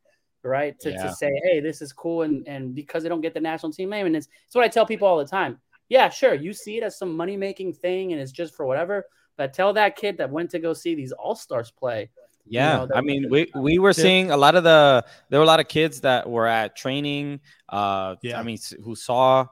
[0.42, 1.03] Right to, Yeah.
[1.03, 3.90] to say, hey, this is cool, and and because they don't get the national team
[3.90, 6.79] name, and it's, it's what I tell people all the time yeah, sure, you see
[6.79, 9.05] it as some money making thing and it's just for whatever.
[9.37, 12.11] But tell that kid that went to go see these all stars play.
[12.50, 15.52] Yeah, know, I mean, we we were seeing a lot of the there were a
[15.54, 17.40] lot of kids that were at training.
[17.68, 18.40] Uh, Yeah.
[18.40, 19.46] I mean, who saw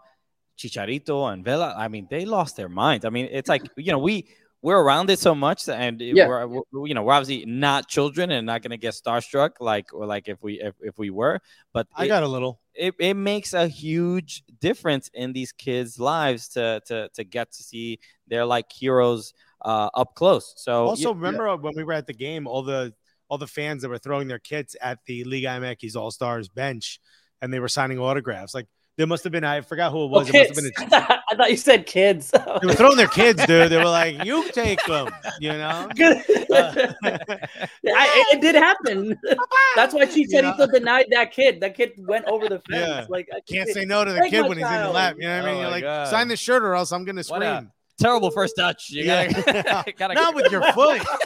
[0.58, 1.74] Chicharito and Vela.
[1.76, 3.04] I mean, they lost their minds.
[3.04, 4.28] I mean, it's like you know we
[4.60, 6.26] we're around it so much, and Yeah.
[6.26, 10.04] we're, we're you know we're obviously not children and not gonna get starstruck like or
[10.06, 11.40] like if we if, if we were,
[11.72, 12.58] but I it- got a little.
[12.74, 17.62] it, it makes a huge difference in these kids' lives to to to get to
[17.62, 19.32] see their like heroes
[19.62, 20.54] uh, up close.
[20.56, 22.94] So Also, you- remember when we were at the game, all the
[23.30, 26.98] all the fans that were throwing their kits at the Liga MX All Stars bench,
[27.42, 28.54] and they were signing autographs.
[28.54, 28.66] Like
[28.96, 30.28] there must have been, I forgot who it was.
[30.28, 30.92] Oh, it must have been.
[30.98, 32.30] A, I thought you said kids.
[32.32, 33.70] they were throwing their kids, dude.
[33.70, 35.08] They were like, "You take them,"
[35.40, 35.88] you know.
[36.50, 36.72] Uh,
[37.86, 39.18] I, it did happen.
[39.76, 40.66] That's why Chicharito Yeah.
[40.72, 41.60] denied that kid.
[41.60, 42.86] That kid went over the fence.
[42.86, 43.06] Yeah.
[43.08, 45.16] Like I Can't say no to the kid my when he's in the lap.
[45.18, 45.56] You know what I mean?
[45.58, 46.08] Oh You're like, God.
[46.08, 47.72] sign the shirt or else I'm gonna What a- scream.
[47.98, 48.90] Terrible first touch.
[48.90, 49.32] You Yeah.
[49.32, 51.02] gotta, gotta Not with your foot.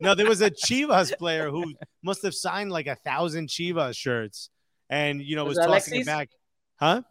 [0.00, 4.48] No, there was a Chivas player who must have signed like a thousand Chivas shirts,
[4.88, 6.06] and you know Was was, that tossing Alexis?
[6.06, 6.28] it back.
[6.76, 7.02] Huh?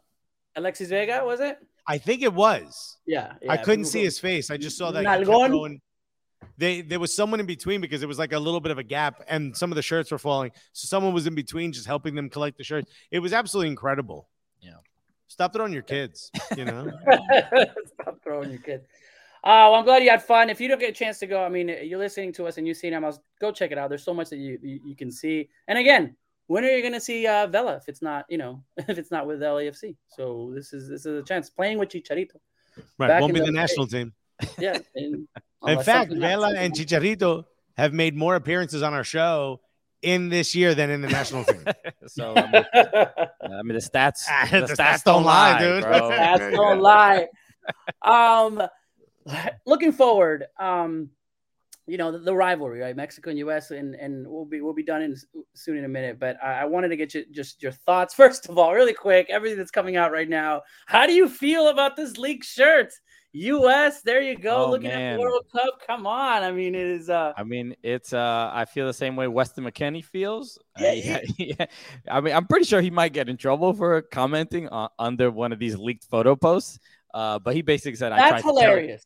[0.56, 1.58] Alexis Vega was it?
[1.86, 2.98] I think it was.
[3.06, 3.34] Yeah.
[3.48, 4.50] I couldn't people see his face.
[4.50, 5.80] I just saw that Nalgon?
[6.58, 8.84] They there was someone in between because it was like a little bit of a
[8.84, 10.52] gap, and some of the shirts were falling.
[10.72, 12.90] So someone was in between, just helping them collect the shirts.
[13.12, 14.30] It was absolutely incredible.
[14.62, 14.78] Yeah.
[15.28, 16.32] Stop throwing your kids.
[16.56, 16.92] You know.
[18.02, 18.82] Stop throwing your kid.
[19.44, 20.50] Uh, well, I'm glad you had fun.
[20.50, 22.68] If you don't get a chance to go, I mean, you're listening to us and
[22.68, 23.90] you've seen MLS, go check it out.
[23.90, 25.50] There's so much that you you, you can see.
[25.68, 26.16] And again,
[26.48, 29.12] when are you going to see uh, Vela if it's not, you know, if it's
[29.12, 29.96] not with LAFC?
[30.08, 32.36] So this is this is a chance playing with Chicharito.
[32.98, 33.08] Right.
[33.08, 34.14] Back Won't be the the- national team.
[34.58, 34.80] Yeah.
[34.96, 35.28] And
[35.68, 37.46] In fact, Vela and Chicharito
[37.78, 39.62] have made more appearances on our show
[40.02, 41.64] in this year than in the national team.
[42.08, 45.84] so I mean, I mean, the stats, Ah, the, the stats, don't lie, dude.
[45.84, 46.10] Bro.
[46.10, 47.28] That's don't lie.
[48.02, 48.62] Um,
[49.66, 51.10] looking forward, um,
[51.86, 52.96] you know the, the rivalry, right?
[52.96, 53.72] Mexico and U.S.
[53.72, 55.16] and and we'll be we'll be done in
[55.54, 56.20] soon in a minute.
[56.20, 59.28] But I, I wanted to get you just your thoughts first of all, really quick.
[59.30, 60.62] Everything that's coming out right now.
[60.86, 62.92] How do you feel about this league shirt?
[63.34, 64.02] U.S.
[64.02, 64.66] There you go.
[64.66, 65.16] Oh, Looking at man.
[65.16, 65.82] the World Cup.
[65.86, 66.44] Come on.
[66.44, 67.10] I mean, it is.
[67.10, 70.58] uh I mean, it's uh I feel the same way Weston McKennie feels.
[70.80, 71.66] Yeah, yeah, yeah.
[72.10, 75.52] I mean, I'm pretty sure he might get in trouble for commenting on, under one
[75.52, 76.80] of these leaked photo posts.
[77.14, 79.04] Uh, but he basically said, "I That's hilarious.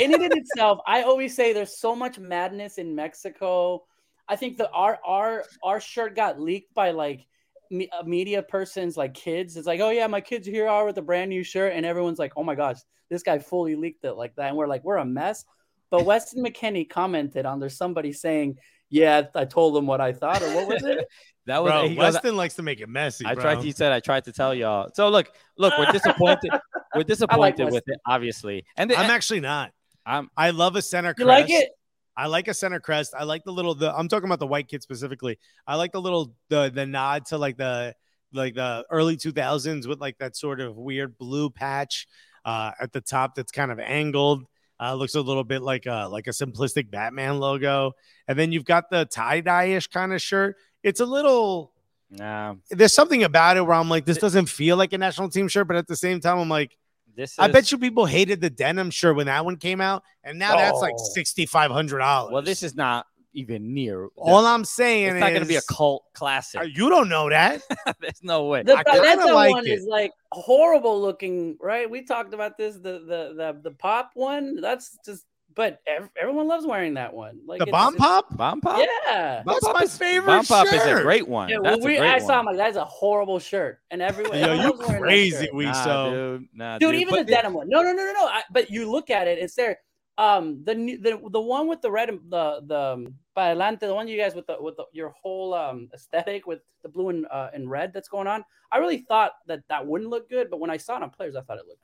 [0.00, 3.84] in and in itself, I always say there's so much madness in Mexico.
[4.28, 7.26] I think the our our our shirt got leaked by like
[7.70, 9.56] me, uh, media persons, like kids.
[9.56, 12.18] It's like, oh yeah, my kids here are with a brand new shirt, and everyone's
[12.18, 12.78] like, oh my gosh,
[13.10, 15.44] this guy fully leaked it like that, and we're like, we're a mess.
[15.90, 18.58] But Weston McKennie commented on there's somebody saying,
[18.90, 21.06] yeah, I told him what I thought, or what was it?
[21.46, 23.26] That was Bro, he goes, Weston likes to make it messy.
[23.26, 23.42] I bro.
[23.42, 23.58] tried.
[23.58, 26.50] He said, "I tried to tell y'all." So look, look, we're disappointed.
[26.94, 28.64] we're disappointed with it, obviously.
[28.78, 29.70] And the, I'm actually not.
[30.06, 31.28] I'm I love a center You crest.
[31.28, 31.68] like it?
[32.16, 33.14] I like a center crest.
[33.16, 35.38] I like the little the I'm talking about the white kid specifically.
[35.66, 37.94] I like the little the the nod to like the
[38.32, 42.06] like the early 2000s with like that sort of weird blue patch
[42.44, 44.44] uh, at the top that's kind of angled.
[44.80, 47.92] Uh, looks a little bit like a like a simplistic Batman logo,
[48.26, 50.56] and then you've got the tie dye ish kind of shirt.
[50.82, 51.72] It's a little.
[52.10, 55.48] Nah, There's something about it where I'm like, this doesn't feel like a national team
[55.48, 56.76] shirt, but at the same time, I'm like,
[57.16, 60.02] this is, I bet you people hated the denim shirt when that one came out,
[60.22, 61.10] and now that's like Oh.
[61.14, 62.32] sixty five hundred dollars.
[62.32, 64.08] Well, this is not even near.
[64.16, 65.08] all I'm saying.
[65.16, 66.60] it's not going to be a cult classic.
[66.60, 67.62] Uh, You don't know that.
[68.00, 68.62] There's no way.
[68.62, 69.70] The I like one it.
[69.70, 71.90] is like horrible looking, right?
[71.90, 72.76] We talked about this.
[72.76, 74.60] The the the the pop one.
[74.60, 75.24] That's just.
[75.54, 77.40] But ev- everyone loves wearing that one.
[77.46, 78.36] Like the bomb pop.
[78.36, 78.80] Bomb pop.
[78.80, 79.42] Yeah.
[79.44, 81.48] Bomb That's Pop my is- favorite Bomb pop is a great one.
[81.48, 82.26] Yeah, well, That's we, a great I one.
[82.26, 84.38] saw him like that's a horrible shirt, and everyone.
[84.38, 86.10] Yo, you loves crazy, we Nah, so.
[86.10, 86.48] dude.
[86.54, 87.00] Nah, dude, dude.
[87.02, 87.68] even the But denim one.
[87.68, 88.26] No, no, no, no, no.
[88.26, 89.78] I, but you look at it, it's there.
[90.16, 93.94] Um, the the the one with the red, and the the um, para adelante, the
[93.94, 97.26] one you guys with the with the, your whole um aesthetic with the blue and
[97.30, 98.44] uh, and red that's going on.
[98.72, 101.36] I really thought that that wouldn't look good, but when I saw it on players,
[101.36, 101.83] I thought it looked good.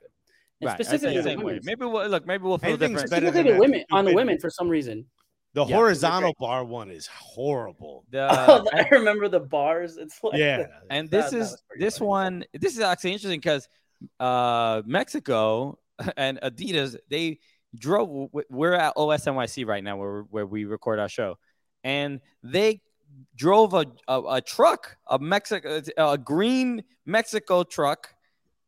[0.61, 1.59] Right, specifically the same way.
[1.63, 2.25] Maybe we'll look.
[2.25, 3.09] Maybe we'll feel Anything's different.
[3.11, 5.05] better Specifically than the women on the women for some reason.
[5.53, 8.05] The Yeah, horizontal bar one is horrible.
[8.09, 9.97] The- Oh, I remember the bars.
[9.97, 10.67] It's like Yeah.
[10.89, 12.07] and this that is was pretty this funny.
[12.07, 13.67] one this is actually interesting because
[14.19, 15.77] uh mexico
[16.17, 17.37] and adidas they
[17.75, 21.37] drove we're at osnyc right now where, where we record our show
[21.83, 22.81] and they
[23.35, 28.13] drove a, a, a truck a mexico a green mexico truck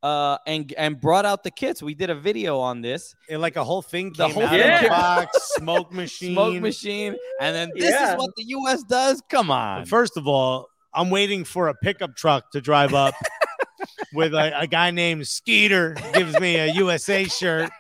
[0.04, 3.56] uh and and brought out the kits we did a video on this And like
[3.56, 6.34] a whole thing The came whole out thing of the box, smoke machine.
[6.34, 8.12] smoke machine and then this Yeah.
[8.12, 12.16] is what the us does come on First of all, I'm waiting for a pickup
[12.16, 13.16] truck to drive up
[14.14, 17.72] with a, a guy named Skeeter gives me a USA shirt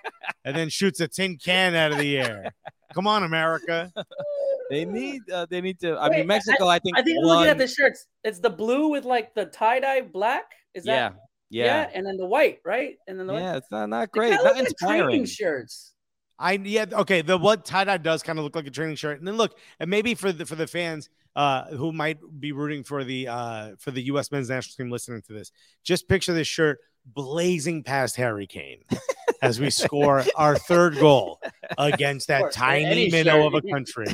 [0.45, 2.51] and then shoots a tin can out of the air.
[2.93, 3.91] Come on, America.
[4.69, 7.25] they need uh, they need to i Wait, mean mexico i, think I think I'm
[7.25, 8.07] looking at the shirts.
[8.23, 10.45] It's the blue with like the tie dye black.
[10.73, 11.11] Is that?
[11.13, 11.19] yeah
[11.53, 12.97] that yeah and then the white, right?
[13.07, 14.31] And then the Yeah, it's not, not great.
[14.31, 15.25] Not like training inspiring.
[15.25, 15.92] shirts.
[16.39, 17.21] I yeah okay.
[17.21, 19.57] The what tie dye does kind of look like a training shirt, and then look,
[19.79, 23.71] and maybe for the for the fans uh who might be rooting for the uh
[23.79, 24.31] for the U.S.
[24.31, 25.51] men's national team listening to this,
[25.83, 28.81] just picture this shirt blazing past Harry Kane
[29.41, 31.39] as we score our third goal
[31.77, 34.05] against that course, tiny minnow of a country.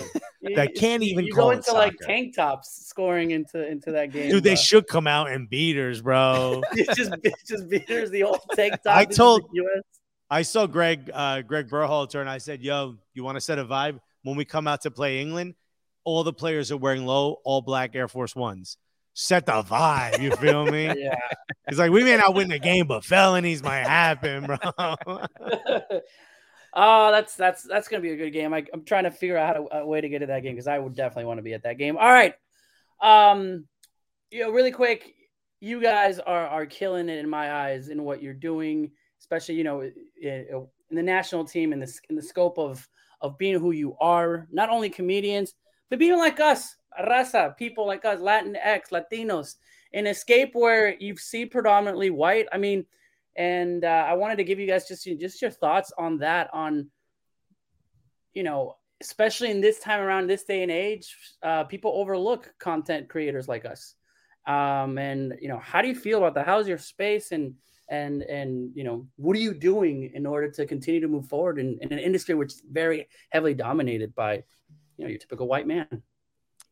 [0.42, 4.32] You- That can't even you go into like tank tops scoring into into that game.
[4.32, 6.64] Dude, they should come out in beaters, bro.
[6.72, 7.12] It's just
[7.46, 8.96] just beaters the old tank top.
[8.98, 9.84] I told- the US.
[10.30, 13.66] I saw Greg uh Greg Berhalter and I said, "Yo, you want to set a
[13.66, 15.56] vibe when we come out to play England?
[16.04, 18.78] All the players are wearing low, all black Air Force Ones.
[19.14, 20.22] Set the vibe.
[20.22, 20.86] You feel me?
[20.98, 21.16] Yeah.
[21.68, 24.58] It's like we may not win the game, but felonies might happen, bro.
[26.74, 28.54] oh, that's that's that's gonna be a good game.
[28.54, 30.54] I, I'm trying to figure out how to, a way to get to that game
[30.54, 31.98] because I would definitely want to be at that game.
[31.98, 32.34] All right,
[33.02, 33.66] um,
[34.32, 35.14] you know, really quick,
[35.60, 38.92] you guys are are killing it in my eyes in what you're doing,
[39.30, 42.88] especially you know in, in the national team in the in the scope of
[43.22, 44.48] of being who you are.
[44.52, 45.54] Not only comedians,
[45.90, 49.56] but being like us, raza, people like us, Latinx, Latinos,
[49.94, 52.48] an escape where you see predominantly white.
[52.52, 52.86] I mean
[53.36, 56.50] and uh, I wanted to give you guys just just your thoughts on that.
[56.54, 56.90] On
[58.34, 63.10] you know, especially in this time around, this day and age, uh, people overlook content
[63.10, 63.96] creators like us.
[64.46, 66.46] Um, and you know, how do you feel about that?
[66.46, 67.54] How's your space and
[67.90, 71.60] and and you know, what are you doing in order to continue to move forward
[71.60, 74.44] in, in an industry which is very heavily dominated by
[74.98, 76.04] you know your typical white man?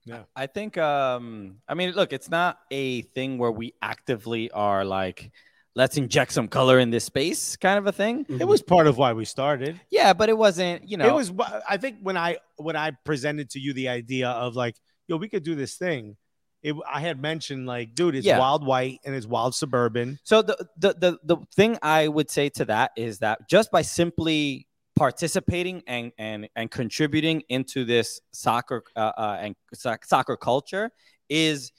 [0.06, 0.23] Yeah.
[0.36, 0.77] I think.
[0.77, 5.32] Um, I mean, look, it's not a thing where we actively are like,
[5.75, 8.25] let's inject some color in this space, kind of a thing.
[8.30, 9.80] it was part of why we started.
[9.91, 10.88] Yeah, but it wasn't.
[10.88, 11.32] You know, it was
[11.67, 14.75] I think when I when I presented to you the idea of like,
[15.08, 16.15] yo, we could do this thing.
[16.63, 18.39] It, I had mentioned like, dude, it's Yeah.
[18.39, 20.19] wild white and it's wild suburban.
[20.23, 23.83] So the, the the the thing I would say to that is that just by
[23.83, 30.89] simply participating and and and contributing into this soccer uh, uh, and soc- soccer culture
[31.29, 31.71] is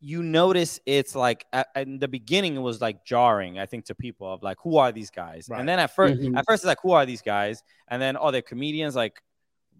[0.00, 3.94] you notice it's like at, in the beginning it was like jarring I think to
[3.94, 5.60] people of like who are these guys Right.
[5.60, 6.36] and then at 1st Mhm.
[6.36, 9.22] at first it's like who are these guys and then oh they're comedians like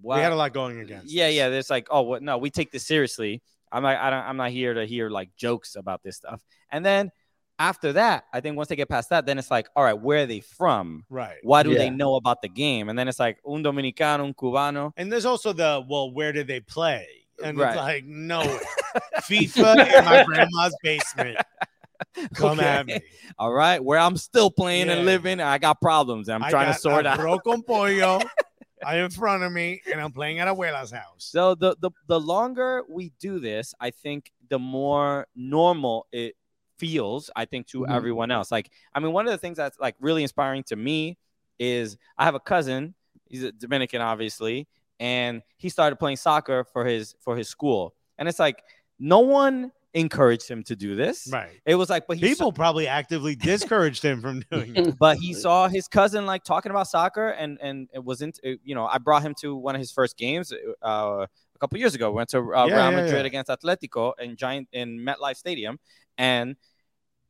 [0.02, 1.10] We had a lot going against.
[1.12, 1.34] yeah us.
[1.34, 3.42] yeah there's like oh what no we take this seriously
[3.76, 6.84] i'm like i don't i'm not here to hear like jokes about this stuff and
[6.84, 7.10] then
[7.58, 10.22] after that i think once they get past that then it's like all right where
[10.24, 11.36] are they from right.
[11.42, 14.92] why do they know about the game and then it's like un dominicano un cubano
[14.96, 17.06] And there's also the well, where do they play?
[17.42, 17.68] And Right.
[17.68, 18.40] it's like no,
[19.28, 21.38] FIFA in my grandma's basement.
[22.34, 23.00] Come at me.
[23.38, 24.94] all right where i'm still playing Yeah.
[24.96, 28.20] and living i got problems and i'm I trying to sort a out Broken pollo
[28.84, 31.24] I in front of me, and I'm playing at abuela's house.
[31.24, 36.34] So the, the the longer we do this, I think the more normal it
[36.78, 37.94] feels, I think, to Mhm.
[37.94, 38.52] everyone else.
[38.52, 41.16] Like, I mean, one of the things that's like really inspiring to me
[41.58, 42.94] is I have a cousin.
[43.28, 44.68] He's a Dominican, obviously,
[45.00, 47.94] and he started playing soccer for his for his school.
[48.18, 48.62] And it's like
[48.98, 51.28] no one encouraged him to do this.
[51.32, 51.50] Right.
[51.64, 54.98] It was like, but he People probably actively discouraged him from doing it.
[54.98, 58.86] but he saw his cousin like talking about soccer and and it wasn't you know
[58.86, 60.52] i brought him to one of his first games
[60.84, 63.26] uh, a couple years ago went to uh, Yeah, real madrid yeah.
[63.26, 65.78] against atletico in giant in metlife stadium
[66.18, 66.56] and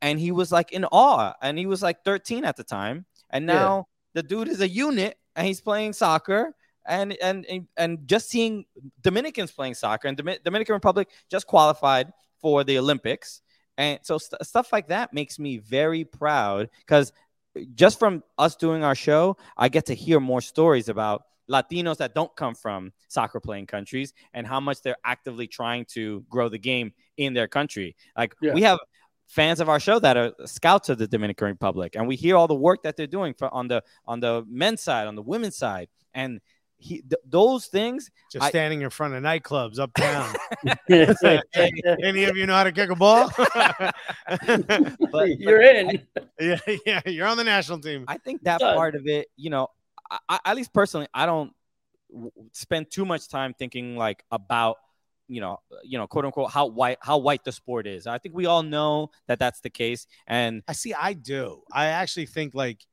[0.03, 3.47] and he was like in awe and he was like 13 at the time and
[3.47, 3.55] Yeah.
[3.55, 6.53] now the dude is a unit and he's playing soccer
[6.87, 8.65] and and and, and just seeing
[9.03, 12.13] dominicans playing soccer and Domi- dominican republic just qualified
[12.47, 13.43] for the olympics
[13.77, 17.13] and so st- stuff like that makes me very proud because
[17.75, 22.15] just from us doing our show, I get to hear more stories about Latinos that
[22.15, 26.59] don't come from soccer playing countries and how much they're actively trying to grow the
[26.59, 27.97] game in their country.
[28.17, 28.53] Like Yeah.
[28.55, 28.79] we have
[29.27, 32.49] fans of our show that are scouts of the Dominican Republic, and we hear all
[32.49, 35.57] the work that they're doing for, on the on the men's side, on the women's
[35.57, 36.41] side, and
[36.79, 38.11] he th- those things.
[38.31, 40.35] Just I- standing in front of nightclubs uptown.
[40.89, 41.43] It's like,
[42.05, 43.31] Any of you know how to kick a ball?
[45.11, 46.07] But, You're but in.
[46.41, 48.05] yeah, yeah, you're on the national team.
[48.09, 48.75] I think that Done.
[48.77, 49.69] part of it, you know,
[50.11, 51.53] I, I, at least personally, I don't
[52.13, 54.77] w- spend too much time thinking like about,
[55.29, 58.07] you know, you know, quote unquote, how white how white the sport is.
[58.07, 60.95] I think we all know that that's the case, and I see.
[60.95, 61.63] I do.
[61.73, 62.85] I actually think like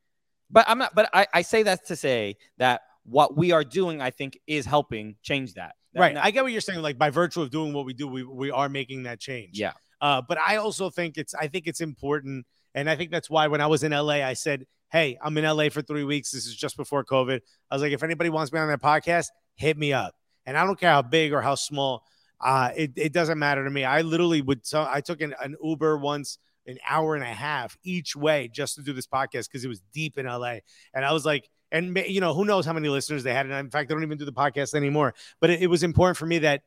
[0.50, 0.94] but I'm not.
[0.94, 4.66] But I, I say that to say that what we are doing, I think, is
[4.66, 5.74] helping change that.
[5.92, 6.14] That- right.
[6.14, 6.82] that- I get what you're saying.
[6.82, 9.58] Like by virtue of doing what we do, we we are making that change.
[9.58, 9.72] yeah.
[10.00, 13.46] Uh, but I also think it's I think it's important, and I think that's why
[13.46, 16.30] when I was in LA, I said, "Hey, I'm in LA for three weeks.
[16.30, 17.40] This is just before COVID."
[17.70, 20.14] I was like, "If anybody wants me on their podcast, hit me up."
[20.44, 22.04] And I don't care how big or how small.
[22.38, 23.84] Uh, it, it doesn't matter to me.
[23.84, 24.66] I literally would.
[24.66, 28.74] So I took an, an Uber once, an hour and a half each way just
[28.74, 30.56] to do this podcast because it was deep in LA,
[30.92, 31.48] and I was like.
[31.74, 34.04] And you know who knows how many listeners they had, and in fact, they don't
[34.04, 35.12] even do the podcast anymore.
[35.40, 36.62] But it, it was important for me that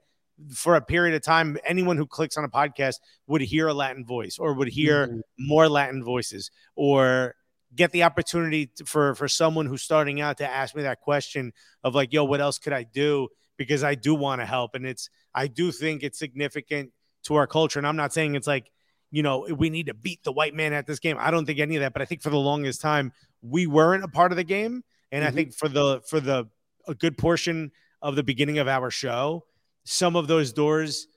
[0.54, 4.06] for a period of time, anyone who clicks on a podcast would hear a Latin
[4.06, 5.22] voice or would hear Mhm.
[5.40, 7.36] more Latin voices or
[7.76, 11.54] get the opportunity to, for for someone who's starting out to ask me that question
[11.84, 13.30] of like, yo, what else could I do?
[13.58, 16.92] Because I do want to help, and it's I do think it's significant
[17.24, 17.80] to our culture.
[17.80, 18.70] And I'm not saying it's like,
[19.10, 21.18] you know, we need to beat the white man at this game.
[21.20, 24.04] I don't think any of that, but I think for the longest time we weren't
[24.04, 25.34] a part of the game, and I Mhm.
[25.34, 26.48] think for the for the
[26.88, 29.46] a good portion of the beginning of our show,
[29.84, 31.08] some of those doors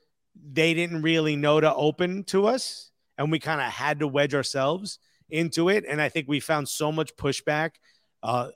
[0.53, 4.33] they didn't really know to open to us and we kind of had to wedge
[4.33, 4.97] ourselves
[5.29, 7.71] into it and i think we found so much pushback
[8.23, 8.47] uh,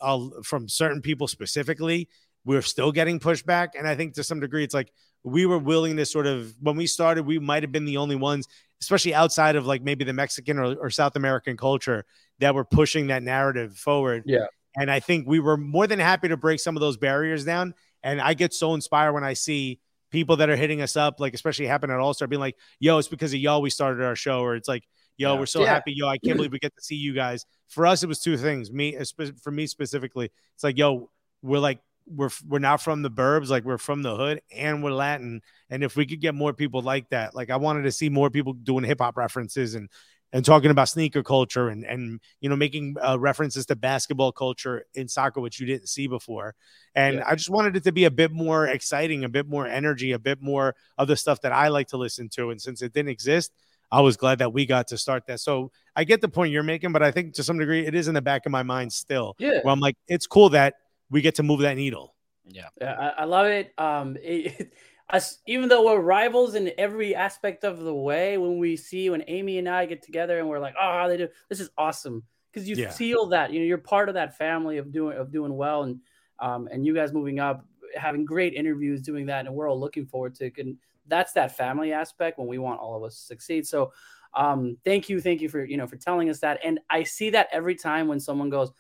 [0.41, 2.07] from certain people specifically
[2.45, 4.89] we're still getting pushback and i think to some degree it's like
[5.23, 8.15] we were willing to sort of when we started we might have been the only
[8.15, 8.47] ones
[8.81, 12.05] especially outside of like maybe the mexican or, or south american culture
[12.39, 14.45] that were pushing that narrative forward Yeah.
[14.77, 17.73] And i think we were more than happy to break some of those barriers down
[18.03, 19.79] and i get so inspired when i see
[20.11, 22.97] people that are hitting us up, like especially happen at All Star, being like, "Yo,
[22.99, 24.83] it's because of y'all we started our show," or it's like,
[25.17, 25.39] "Yo, Yeah.
[25.39, 25.73] we're so Yeah.
[25.73, 28.21] happy, yo, I can't believe we get to see you guys." For us, it was
[28.21, 28.71] two things.
[28.71, 28.97] Me,
[29.43, 31.09] for me specifically, it's like, "Yo,
[31.41, 34.91] we're like." We're, we're not from the burbs, like we're from the hood and we're
[34.91, 35.41] Latin.
[35.71, 38.29] And if we could get more people like that, like I wanted to see more
[38.29, 39.89] people doing hip hop references and
[40.35, 44.85] and talking about sneaker culture and and you know making uh, references to basketball culture
[44.93, 46.55] in soccer, which you didn't see before.
[46.93, 47.23] And Yeah.
[47.25, 50.19] I just wanted it to be a bit more exciting, a bit more energy, a
[50.19, 52.49] bit more of the stuff that I like to listen to.
[52.49, 53.53] And since it didn't exist,
[53.89, 55.39] I was glad that we got to start that.
[55.39, 58.09] So I get the point you're making, but I think to some degree it is
[58.09, 59.35] in the back of my mind still.
[59.39, 59.61] Yeah.
[59.61, 60.73] Where I'm like, it's cool that
[61.09, 62.13] we get to move that needle.
[62.45, 62.67] Yeah.
[62.81, 63.73] Yeah, I, I love it.
[63.77, 64.73] Um, it,
[65.09, 69.23] us, even though we're rivals in every aspect of the way, when we see when
[69.27, 72.67] Amy and I get together and we're like, oh, they do this is awesome because
[72.67, 72.91] you Yeah.
[72.91, 75.99] feel that you know you're part of that family of doing of doing well and
[76.39, 77.65] um and you guys moving up,
[77.95, 80.45] having great interviews, doing that, and we're all looking forward to.
[80.45, 80.53] it.
[80.57, 83.67] And that's that family aspect when we want all of us to succeed.
[83.67, 83.91] So,
[84.33, 86.59] um, thank you, thank you for you know for telling us that.
[86.63, 88.71] And I see that every time when someone goes,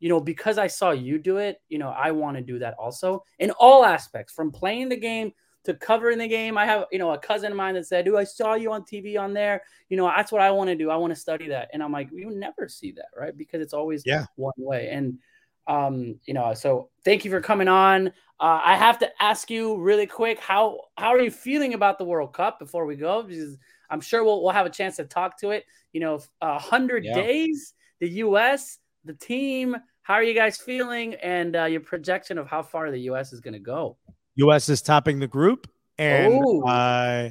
[0.00, 2.74] you know, because I saw you do it, you know, I want to do that
[2.78, 5.32] also in all aspects from playing the game
[5.64, 6.56] to cover in the game.
[6.58, 8.84] I have, you know, a cousin of mine that said, Dude, I saw you on
[8.84, 9.62] TV on there.
[9.88, 10.90] You know, that's what I want to do.
[10.90, 11.70] I want to study that.
[11.72, 13.36] And I'm like, You never see that, right?
[13.36, 14.26] Because it's always Yeah.
[14.36, 14.88] one way.
[14.90, 15.18] And,
[15.66, 18.08] um, you know, so thank you for coming on.
[18.40, 22.04] Uh, I have to ask you really quick how how are you feeling about the
[22.04, 23.22] World Cup before we go?
[23.22, 23.56] Because
[23.88, 25.64] I'm sure we'll, we'll have a chance to talk to it.
[25.92, 27.14] You know, a hundred Yeah.
[27.14, 29.76] days, the U.S., the team.
[30.02, 33.32] How are you guys feeling, and uh, your projection of how far the U.S.
[33.32, 33.96] is going to go?
[34.36, 36.62] US is topping the group, and Oh.
[36.66, 37.30] uh,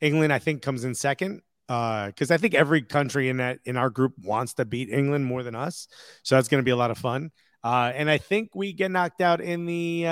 [0.00, 1.42] England, I think, comes in second.
[1.66, 5.26] because uh, I think every country in that in our group wants to beat England
[5.26, 5.86] more than us.
[6.22, 7.30] So that's going to be a lot of fun.
[7.62, 10.10] Uh, and I think we get knocked out in the uh,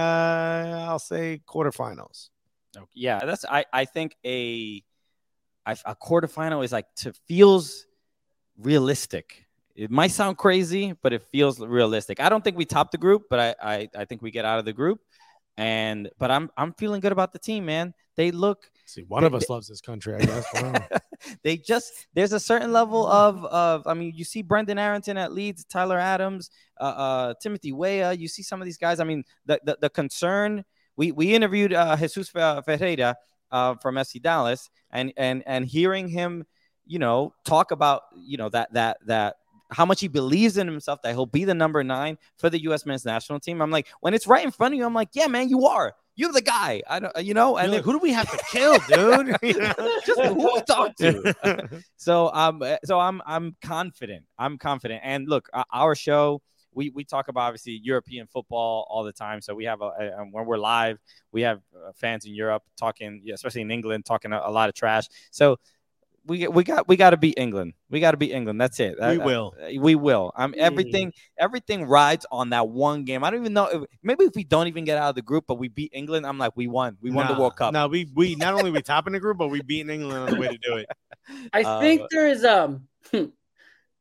[0.91, 2.29] I'll say quarterfinals.
[2.93, 4.85] Yeah, that's I I think a
[5.65, 7.87] a quarterfinal is like to feels
[8.59, 9.47] realistic.
[9.75, 12.19] It might sound crazy, but it feels realistic.
[12.21, 14.59] I don't think we top the group, but I, I I think we get out
[14.59, 15.01] of the group.
[15.57, 17.95] And but I'm I'm feeling good about the team, man.
[18.17, 20.91] They look See, one they, of us they, loves this country, I guess.
[21.43, 25.33] they just there's a certain level of of I mean, you see Brenden Aaronson at
[25.33, 26.51] Leeds, Tyler Adams,
[26.81, 28.13] uh, uh, Timothy Weah.
[28.13, 29.01] You see some of these guys.
[29.01, 30.65] I mean, the the, the concern.
[30.97, 33.17] We we interviewed uh, Jesus Ferreira
[33.51, 36.45] uh, from FC Dallas, and and and hearing him,
[36.87, 39.37] you know, talk about you know that that that
[39.71, 42.87] how much he believes in himself that he'll be the number nine for the U.S.
[42.87, 43.61] men's national team.
[43.61, 45.95] I'm like, when it's right in front of you, I'm like, yeah, man, you are.
[46.15, 46.83] You're the guy.
[46.89, 47.59] I don't, you know.
[47.59, 49.37] And like, who do we have to kill, dude?
[50.07, 51.83] Just who we talk to.
[51.97, 54.25] so um, so I'm I'm confident.
[54.39, 55.03] I'm confident.
[55.05, 56.43] And look, our show.
[56.73, 59.41] We, we talk about obviously European football all the time.
[59.41, 60.99] So we have a, a when we're live,
[61.33, 64.75] we have uh, fans in Europe talking, especially in England, talking a, a lot of
[64.75, 65.07] trash.
[65.31, 65.57] So
[66.27, 67.75] we we got we got to beat England.
[67.89, 68.61] We got to beat England.
[68.61, 68.97] That's it.
[69.01, 69.55] We will.
[69.79, 70.33] we will.
[70.37, 73.25] Um, everything everything rides on that one game.
[73.25, 73.67] I don't even know.
[73.67, 76.27] If, maybe if we don't even get out of the group, but we beat England,
[76.27, 76.97] I'm like, we won.
[77.01, 77.73] We won nah, the World Cup.
[77.73, 80.31] No, we we not only we top in the group, but we beat England on
[80.31, 80.89] the way to do it.
[81.53, 82.89] I uh, think there is um.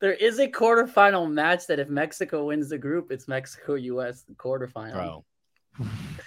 [0.01, 4.25] there is a quarterfinal match that if Mexico wins the group, it's Mexico U.S.
[4.35, 4.93] quarterfinal.
[4.93, 5.25] Bro,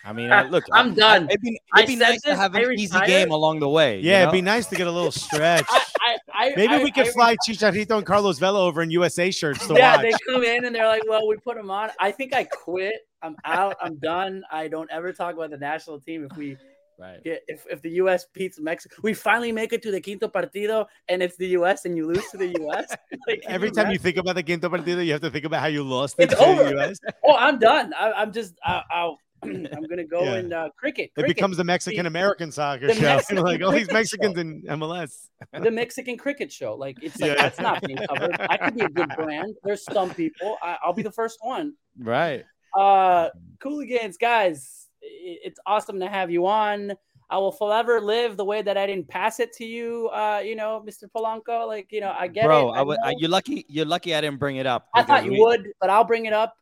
[0.05, 1.28] I mean, uh, look, I'm done.
[1.28, 4.01] It'd be, it'd be nice this, to have an easy game along the way.
[4.01, 4.22] Yeah, you know?
[4.22, 5.66] it'd be nice to get a little stretch.
[5.68, 9.66] I, I, Maybe I, we could fly Chicharito and Carlos Vela over in USA shirts
[9.66, 10.03] to yeah, watch.
[10.03, 12.94] they come in and they're like, "Well, we put them on." I think I quit.
[13.22, 13.76] I'm out.
[13.82, 14.44] I'm done.
[14.51, 16.57] I don't ever talk about the national team if we
[16.99, 17.20] Right.
[17.24, 18.26] If, if the U.S.
[18.34, 21.84] beats Mexico, we finally make it to the quinto partido, and it's the U.S.
[21.84, 22.92] and you lose to the U.S.
[23.28, 25.61] like, Every you time you think about the quinto partido, you have to think about
[25.61, 26.64] how you lost it's to over.
[26.64, 26.99] the U.S.
[27.24, 27.94] Oh, I'm done.
[27.94, 30.39] I, am just I, will I'm gonna go yeah.
[30.39, 31.30] in uh, cricket, cricket.
[31.30, 33.01] It becomes the Mexican American soccer the show.
[33.16, 34.41] Mexican like all these Mexicans show.
[34.41, 35.28] in MLS.
[35.53, 36.74] the Mexican cricket show.
[36.74, 37.43] Like it's like yeah.
[37.43, 38.36] that's not being covered.
[38.41, 39.55] I could be a good brand.
[39.62, 40.59] There's some people.
[40.62, 41.74] I, will be the first one.
[41.99, 42.45] Right.
[42.76, 43.28] Uh,
[43.61, 44.89] Cooligans, guys.
[45.01, 46.93] It's awesome to have you on.
[47.30, 50.57] I will forever live the way that I didn't pass it to you, uh, you
[50.57, 51.05] know, Mr.
[51.14, 51.66] Polanco.
[51.66, 52.84] Like, you know, I get Bro, it.
[52.84, 53.66] Bro, you're lucky.
[53.68, 54.89] You're lucky I didn't bring it up.
[54.95, 56.55] I thought you we, would, but I'll bring it up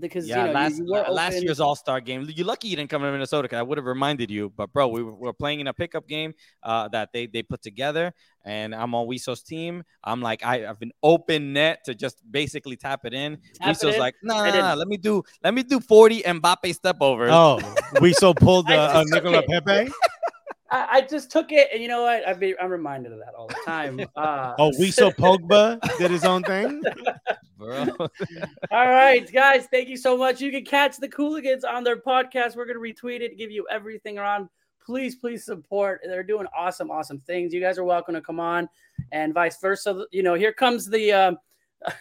[0.00, 2.28] because yeah, you know, last, you, you last year's All Star game.
[2.34, 4.52] You're lucky you didn't come to Minnesota because I would have reminded you.
[4.56, 7.42] But bro, we were, we were playing in a pickup game uh, that they they
[7.42, 8.12] put together,
[8.44, 9.84] and I'm on Wiso's team.
[10.02, 13.38] I'm like I have an open net to just basically tap it in.
[13.54, 16.96] Tap Wiso's like, nah, nah, nah, let me do let me do 40 Mbappe step
[17.00, 17.28] over.
[17.30, 17.58] Oh,
[17.94, 19.90] Wiso pulled the uh, Nicola Pepe.
[20.70, 22.26] I, I, just took it, and you know what?
[22.26, 24.00] I be, I'm reminded of that all the time.
[24.16, 26.82] Uh, oh, we saw Pogba did his own thing,
[27.58, 27.86] bro.
[28.70, 30.40] all right, guys, thank you so much.
[30.40, 32.54] You can catch the Cooligans on their podcast.
[32.54, 34.48] We're gonna retweet it, give you everything around.
[34.84, 36.00] Please, please support.
[36.04, 37.52] They're doing awesome, awesome things.
[37.52, 38.68] You guys are welcome to come on,
[39.12, 40.06] and vice versa.
[40.12, 41.12] You know, here comes the.
[41.12, 41.38] Um,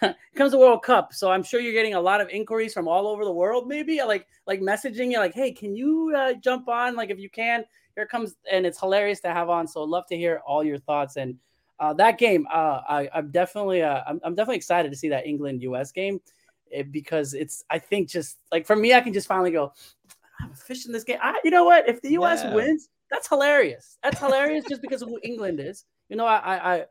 [0.35, 3.05] comes the World Cup, so I'm sure you're getting a lot of inquiries from all
[3.05, 3.67] over the world.
[3.67, 6.95] Maybe like like messaging you, like, "Hey, can you uh, jump on?
[6.95, 9.67] Like, if you can, here comes, and it's hilarious to have on.
[9.67, 11.15] So I'd love to hear all your thoughts.
[11.15, 11.37] And
[11.79, 15.25] uh, that game, uh, I, am definitely, uh, I'm, I'm, definitely excited to see that
[15.25, 15.91] England U.S.
[15.91, 16.19] game
[16.71, 19.73] it, eh, because it's, I think, just like for me, I can just finally go,
[20.41, 21.19] I'm fishing this game.
[21.21, 21.87] I, you know what?
[21.87, 22.41] If the U.S.
[22.43, 22.53] Yeah.
[22.53, 23.97] wins, that's hilarious.
[24.03, 25.85] That's hilarious just because of who England is.
[26.09, 26.85] You know, I, I,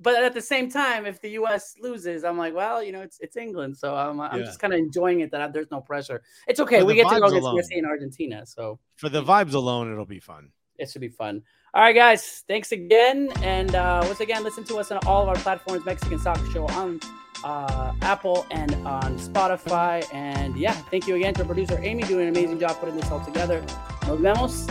[0.00, 1.76] but at the same time, if the U.S.
[1.80, 4.44] loses, I'm like, well, you know, it's it's England, so I'm, I'm yeah.
[4.44, 6.22] just kind of enjoying it that I, there's no pressure.
[6.46, 6.80] It's okay.
[6.80, 10.04] For we get to go against Messi in Argentina, so for the vibes alone, it'll
[10.06, 10.50] be fun.
[10.78, 11.42] It should be fun.
[11.74, 15.28] All right, guys, thanks again, and uh, once again, listen to us on all of
[15.28, 17.00] our platforms, Mexican Soccer Show on
[17.44, 22.34] uh, Apple and on Spotify, and yeah, thank you again to producer Amy doing an
[22.34, 23.64] amazing job putting this all together.
[24.06, 24.66] Nos vemos.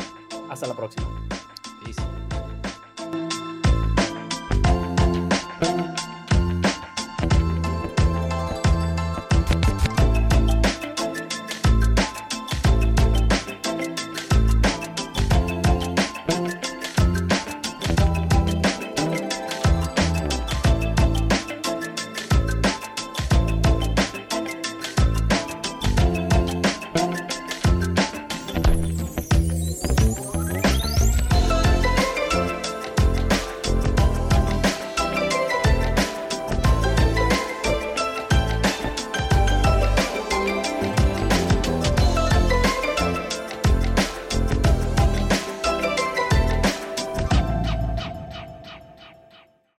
[0.49, 1.44] Hasta la próxima.